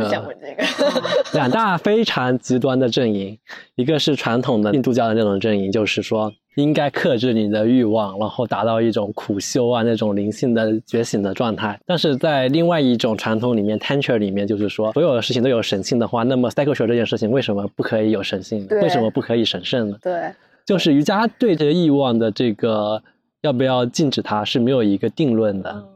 [1.34, 3.38] 两大非常极端的阵营，
[3.76, 11.80] 一个是传统的印度教的那种阵营，就是说应该克制你的欲望，然后达到一种苦修啊那种灵性的觉醒的状态。
[11.86, 19.98] 但是在另外一种传统里面，Tantra 里面就是说，所有的事情都有神性的话，那么 Stakeshore 这件事情为什么不可以有神性为什么不可以神圣呢？
[20.02, 20.32] 对，
[20.66, 23.02] 就是瑜伽对这个欲望的这个
[23.42, 25.72] 要不要禁止它是没有一个定论的。
[25.72, 25.90] 嗯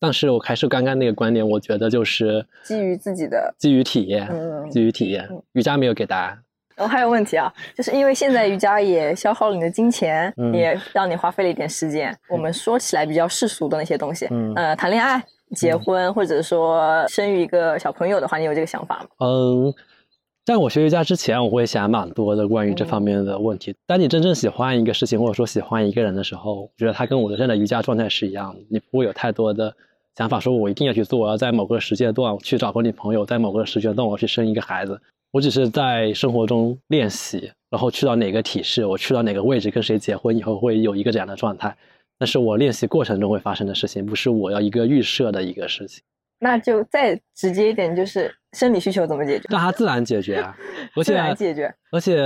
[0.00, 6.38] 但是我还是刚刚那个观点，我觉得就是基于自己的基于体验，嗯基于体验嗯，瑜伽没有给答案。
[6.76, 12.16] 然后还有问题啊，就是因为现在瑜伽也消耗了你的金钱，嗯也让你花费了一点时间。
[12.28, 15.22] 我们说起来比较世俗的那些东西，嗯呃，谈恋爱、
[15.54, 19.06] 结婚，或者说生育一个小朋友的话，你有这个想法吗？
[19.20, 19.72] 嗯，
[20.44, 23.74] 在我学瑜伽之前，我会想蛮多的关于这方面的问题。
[23.86, 29.74] 当你真正喜欢一个事情，或者说喜欢一个人的时候，我觉得他跟我的现在瑜伽状态是一样的，你不会有太多的
[30.16, 35.00] 想法，说我一定要去做，我要在某个时间段去找个女朋友，在某个时间段我去生一个孩子。
[35.34, 41.76] 我只是在生活中练习，然后去到哪个体式，我去到哪个位置跟谁结婚以后会有一个这样的状态。
[42.20, 46.04] 那是我练习过程中会发生的事情，不是我要一个预设的一个事情，
[46.38, 49.46] 那就再直接一点，就是生理需求怎么解决？
[49.50, 50.56] 让它自然解决啊。
[50.94, 52.16] 而自且然解决，而且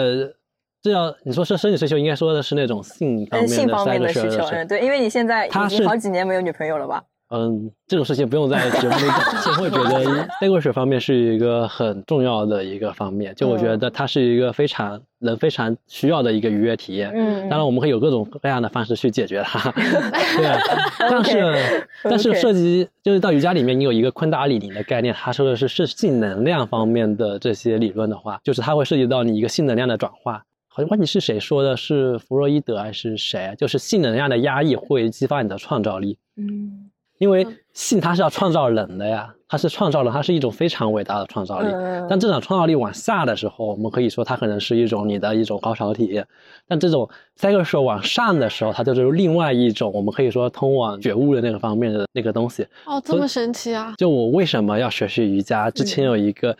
[0.82, 7.02] 这要你说是生理需求，应该说的是那种性方嗯，面的性方面的需求，嗯，对，因为你现在已经好几年没有女朋友了吧？
[7.30, 9.02] 嗯，这种事情不用在节目里
[9.44, 17.12] 讲，我会觉得内过水方面是一个很重要的一个方面，就我觉得它是一个非常人非常需要的一个愉悦体验。
[17.14, 20.58] 嗯，当然，我们会有各种各样的方式去解决它，对啊。
[20.98, 30.42] 但是， 但是涉及就是到瑜伽里面，你有一个昆达里尼的概念，它说的是是性能量方面的这些理论的话，就是它会涉及到你一个性能量的转化。
[30.70, 33.54] 好像忘记是谁说的，是弗洛伊德还是谁啊？
[33.56, 36.16] 就是性能量的压抑会激发你的创造力。
[36.36, 36.87] 嗯，
[37.18, 41.68] 因为嗯性它是要创造人的呀，它是创造人，它是一种非常伟大的创造力。
[41.72, 46.26] 嗯但这种创造力往下的时候，我们可以说它可能是一种你的一种高潮体验。
[46.66, 47.08] 但这种
[47.38, 52.66] sexual 往上的时候，它就是另外一种我们可以说通往觉悟的那个方面的那个东西。
[52.86, 53.94] 哦，这么神奇啊！
[53.98, 55.70] 就我为什么要学习瑜伽？
[55.70, 56.56] 之前有一个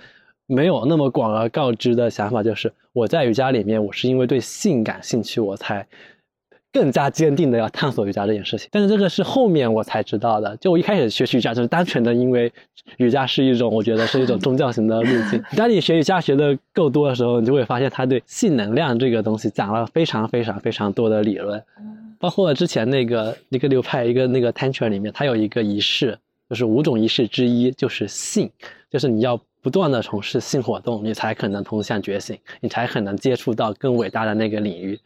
[0.47, 5.87] 没有那么广而告之的想法，就是我在瑜伽里面，我是因为对性感兴趣，我才
[6.79, 8.69] 更加坚定的要探索瑜伽这件事情。
[8.71, 10.57] 但是这个是后面我才知道的。
[10.59, 12.53] 就我一开始学习瑜伽，就是单纯的因为
[12.99, 15.43] 瑜伽是一种，我觉得是一种宗教型的路径。
[15.57, 21.61] 当你学瑜伽学的够多的时候，你就会发现它对性能量这个东西讲了非常非常非常多的理论。
[22.21, 26.17] 包括之前那个一个流派，一个那个 tantra 里面，它有一个仪式，
[26.49, 28.51] 就是五种仪式之一就是性，
[28.91, 34.99] 就是你要不断的从事性活动，你才可能通向觉醒，你才可能接触到更伟大的那个领域。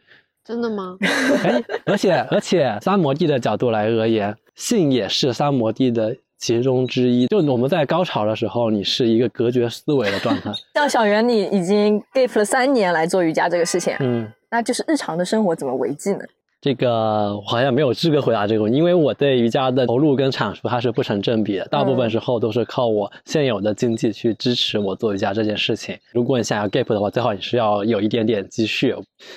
[0.45, 0.97] 真的吗？
[1.43, 7.27] 哎，而且而且三摩地的角度来而言，性也是三摩地的其中之一。
[7.27, 10.51] 就我们在高潮的时候，你是一个隔绝思维的状态。
[10.75, 16.19] 像小袁，你已经 gap 了三年来做瑜伽这个事情，嗯，那就是日常的生活怎么维系呢？
[16.63, 25.97] 这个我好像没有资格回答这个问题，因为我对瑜伽的投入跟产出它是不成正比的，大部分时候都是靠我现有的经济去支持我做瑜伽这件事情。
[26.13, 28.95] 如果你想要 gap 的话，最好你是要有一点点积蓄。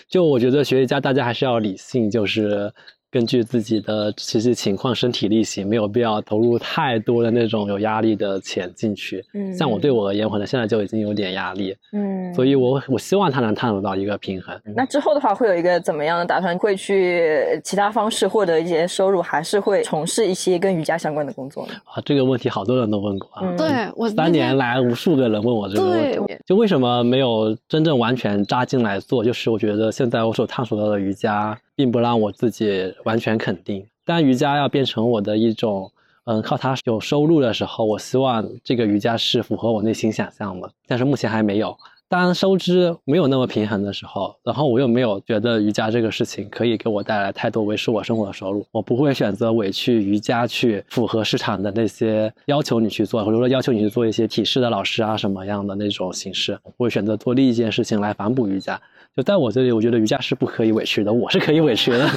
[0.09, 2.73] 就我觉得学瑜伽大家还是要理性，就是
[3.17, 9.25] 根据自己的实际情况、身体力行，没有必要投入太多的那种有压力的钱进去。
[9.33, 14.55] 嗯像我对我而言，我可能现在就已经有点压力，嗯所以我我希望他能探索到一个平衡。
[14.75, 16.59] 那之后的话，会有一个怎么样的打算？
[16.59, 21.73] 会去其他方式获得一些收入，还是会从事一些跟瑜伽相关的工作呢？
[21.85, 23.41] 啊，这个问题好多人都问过啊。
[23.43, 29.25] 嗯对我那三年来无数个人问我这个问题，就为什么没有真正完全扎进来做？
[29.25, 33.87] 就是我觉得现在我所探索到的瑜伽，并不让我自己完全肯定。
[34.05, 35.93] 当瑜伽要变成我的一种，
[36.25, 41.77] 嗯，靠它有收入的时候，我希望这个瑜伽是符合我内心想象的，但是目前还没有。
[42.09, 58.81] 当收支没有那么平衡的时候，然后我又没有觉得瑜伽这个事情可以给我带来太多维持我生活的收入，我不会选择委屈瑜伽去符合市场的那些要求你去做，或者说要求你去做一些体式的老师啊什么样的那种形式，我会选择做另一件事情来反哺瑜伽。
[59.17, 62.07] 就在我这里，我觉得瑜伽是不可以委屈的，我是可以委屈的。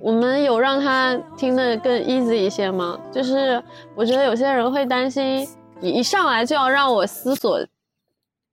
[0.00, 2.98] 我们有让他听得更 easy 一些吗？
[3.12, 3.62] 就是
[3.94, 5.46] 我觉得有些人会担心，
[5.82, 7.60] 一上来就要让我思索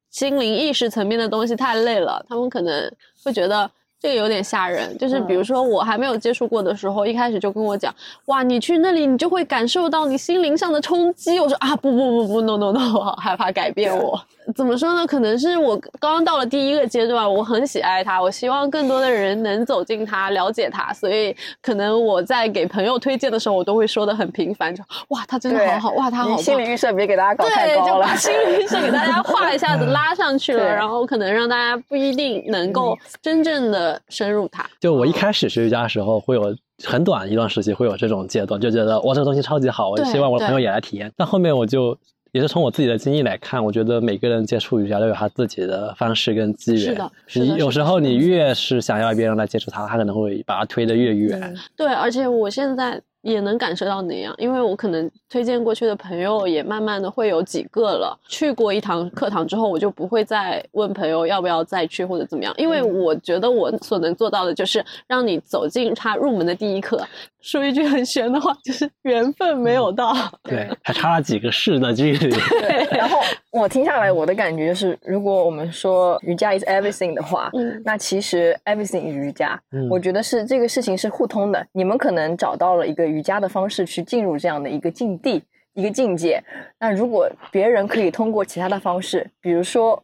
[0.09, 2.93] 心灵意识层面的东西太累了，他们可能
[3.23, 3.71] 会觉得。
[4.03, 7.95] 这个有点吓人，就是比如说我还没有接触过的时候，一开始就跟我讲，
[8.25, 11.39] 哇，你去那里你就会感受到你心灵上的冲击。
[11.39, 14.21] 我说啊，不不不不，no no no，我好害怕改变我。
[14.57, 15.07] 怎么说呢？
[15.07, 28.15] 可能是我刚刚到了第一个阶段，我很喜爱它，我希望更多的人能走进它，了解它，所以可能我在给朋友推荐的时候，我都会说的很频繁，就哇，它真的好好，哇，它好心理预设别给大家搞太对，高了就把。
[28.17, 34.65] 心理预设给大家画一下子 拉上去了，然后可能让大家不一定能够真正的深入它。
[34.79, 41.11] 就我一开始学瑜伽的时候，会有很短一段时期会有这种阶段，就觉得哇这个东西超级好，我希望我的朋友也来体验。
[41.15, 41.97] 但后面我就
[42.31, 47.11] 也是从我自己的经历来看，我觉得每个人接触瑜伽都有他自己的方式跟机缘。
[47.35, 51.39] 你有时候你越是想要别人来接触它，他可能会把它推得越远。
[51.41, 58.17] 嗯对，而且我现在也能感受到那样，因为我可能推荐过去的朋友也慢慢的会有几个了。
[58.27, 67.01] 去过一堂课堂之后，我就不会再问朋友要不要再去或者怎么样，因为嗯我觉得我所能做到的就是让你走进他入门的第一课。
[67.43, 70.15] 说一句很玄的话，就是缘分没有到。
[70.43, 72.29] 对，还差了几个世的距离。
[72.61, 73.19] 对， 然后
[73.51, 79.59] 我听下来，我的感觉就是，如果我们说瑜伽 is everything 的话，嗯那其实 everything 是瑜伽。
[79.73, 81.67] 嗯我觉得是这个事情是互通的。
[81.73, 86.41] 你们可能找到了一个瑜伽的方式去进入这样的一个境地、一个境界。
[86.79, 90.01] 那如果别人可以通过其他的方式，比如说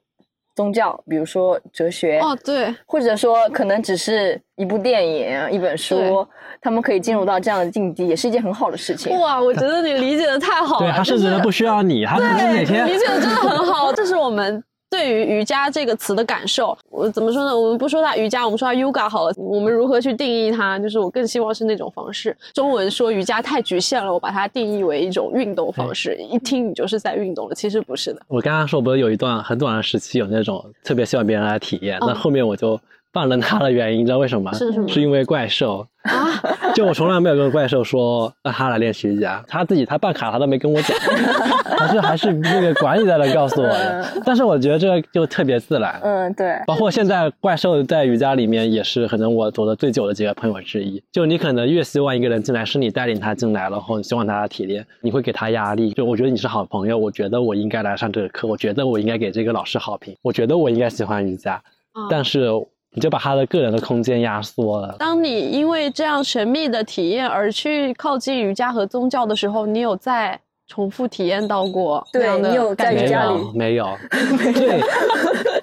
[0.60, 6.28] 宗教，比如说哲学，哦，对，或者说可能只是一部电影、一本书，
[6.60, 9.18] 他们可以进入到这样的境地，也是一件很好的事情。
[9.18, 10.86] 哇，我觉得你理解的太好了。
[10.86, 14.62] 对他甚至都不需要你，他可能天理解的真的很好，这是我们。
[14.90, 17.58] 对于瑜伽这个词的感受，我怎么说呢？
[17.58, 19.34] 我们不说它瑜伽，我们说它 yoga 好了。
[19.38, 20.80] 我们如何去定义它？
[20.80, 22.36] 就是我更希望是那种方式。
[22.54, 27.54] 中文说瑜伽太局限了，我把它定义为一种运动方式，一听你就是在运动了。
[27.54, 28.22] 其实不是的。
[28.28, 32.80] 我刚刚说不是有一段很短的时期有那种特别希望别人来体验，那嗯后面我就
[33.12, 34.58] 放任他的原因，你知道为什么吗？
[34.58, 35.88] 是什么是因为怪兽啊。
[36.76, 40.98] 就我从来没有跟怪兽说让他来练习瑜伽，他自己他办卡他都没跟我讲，
[41.78, 44.06] 还是还是那个管理在那告诉我的。
[44.24, 51.04] 但是我觉得这个就特别自然，嗯，对，包括现在怪兽在瑜伽里面也是可能我走的最久的几个朋友之一。
[51.12, 55.92] 就你可能越希望一个人进来，是你带领他进来，然后你希望他体验，你会给他压力。
[55.92, 61.54] 就我觉得你是好朋友，我觉得我应该来上这个课，我觉得我应该给这个老师好评，我觉得我应该喜欢瑜伽，
[61.92, 62.50] 啊但是
[62.92, 64.96] 你就把他的个人的空间压缩了。
[65.00, 73.98] 当你因为这样神秘的体验而去靠近瑜伽和宗教的时候，你有在重复体验到过对这样的你有在感觉没瑜伽里有， 没有，
[74.54, 74.82] 最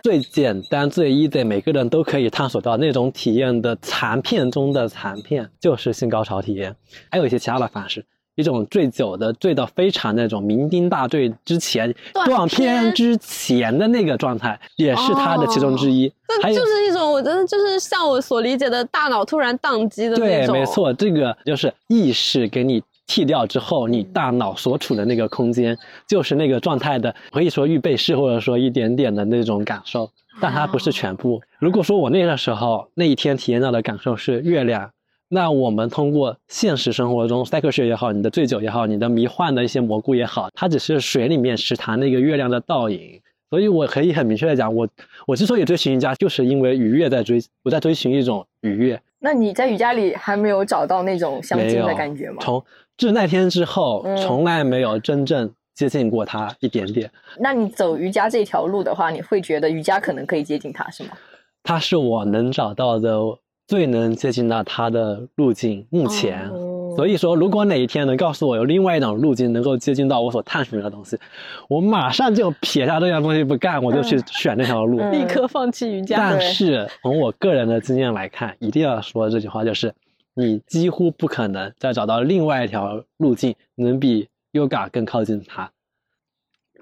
[0.03, 6.75] 最简单、最 easy，每个人都可以探索到那种体验的残片中的残片，就是性高潮体验。
[7.11, 8.05] 还有一些其他的方式，
[8.37, 16.11] 一种醉酒的醉到非常那种酩酊大醉之前断断片片之前的那个状态，也是他的其中之一。
[16.43, 25.77] 还有就是一种我觉得就是像我所理解的大脑突然宕机的那种对，没错，这个就是意识给你剃掉之后，你大脑所处的那个空间，
[26.07, 30.11] 就是那个状态的，可以说预备式，或者说一点点的那种感受，
[30.41, 31.41] 但它不是全部。
[31.59, 34.91] 如果说我那个时候那一天体验到的感受是月亮，
[35.29, 43.21] 那我们通过现实生活中 cycle 学也好，你的醉酒也好，你的迷幻的一些蘑菇也好，它只是水里面池塘那个月亮的倒影。
[43.49, 44.89] 所以我可以很明确的讲，我
[45.27, 49.01] 我之所以追寻瑜伽，就是因为愉悦在追，我在追寻一种愉悦。
[49.21, 52.39] 那你在瑜伽里还没有找到那种相近的感觉吗？
[52.41, 52.63] 从
[52.99, 57.11] 自那天之后，嗯从来没有真正接近过他一点点。
[57.39, 61.11] 那你走瑜伽这条路的话，你会觉得瑜伽可能可以接近它，是吗？
[61.63, 63.19] 他是我能找到的
[63.67, 66.49] 最能接近到他的路径，目前。
[66.51, 71.19] 哦所以说，如果哪一天能告诉我有另外一种路径能够接近到我所探寻的东西，
[71.69, 74.99] 我马上就撇下这样东西不干，我就去选那条路。
[74.99, 76.17] 嗯立刻放弃瑜伽。
[76.17, 79.93] 但是从我个人的经验来看，一定要说这句话，就是
[80.33, 85.71] 你几乎不可能再找到另外一条路径能比 yoga 更靠近它。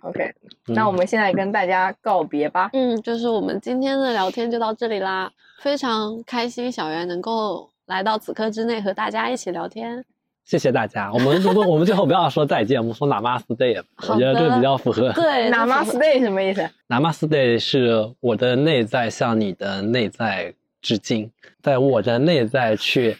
[0.05, 0.23] OK，
[0.69, 2.71] 嗯那我们现在跟大家告别吧。
[2.73, 5.31] 嗯，就是我们今天的聊天就到这里啦，
[5.61, 10.05] 非常开心小袁能够来到此刻之内和大家一起聊天。
[10.45, 11.11] 谢谢大家。
[11.11, 15.11] 我们如果 我们最后不要说再见，我们说 Namaste，好我觉得这个比较符合。
[15.13, 20.53] 对 Namaste 什么意思？Namaste 是我的内在向你的内在
[20.83, 21.31] 致敬，
[21.63, 23.17] 在我的内在去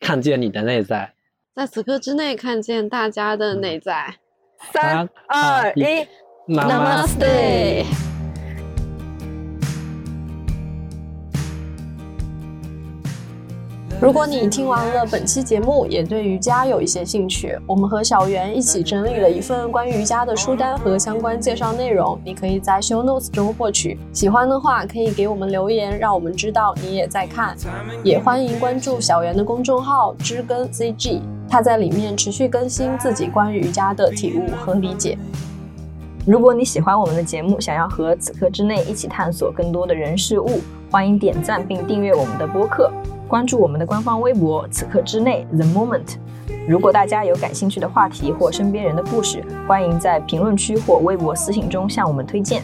[0.00, 1.12] 看见你的内在。
[1.54, 4.16] 在此刻之内看见大家的内在。
[4.72, 6.06] 三二一
[6.52, 7.84] Namaste。
[13.98, 23.98] 如果你听完了本期节目，也对瑜伽有一些兴趣，我们和小袁一起整理了一份关于瑜伽的书单和相关介绍内容，你可以在 show notes 中获取。
[24.12, 27.56] 喜欢的话，可以给我们留言，让我们知道你也在看。
[28.04, 35.16] 也欢迎关注小袁的公众号“知根 ZG”，他在里面持续更新自己关于瑜伽的体悟和理解。
[36.26, 42.90] 如果你喜欢我们的节目，想要和此刻之内一起探索更多的人事物，欢迎点赞并订阅我们的播客，
[43.28, 46.16] 关注我们的官方微博“此刻之内 The Moment”。
[46.68, 52.60] 如果大家有感兴趣的话题或身边人的故事，欢迎在评论区或微博私信中向我们推荐。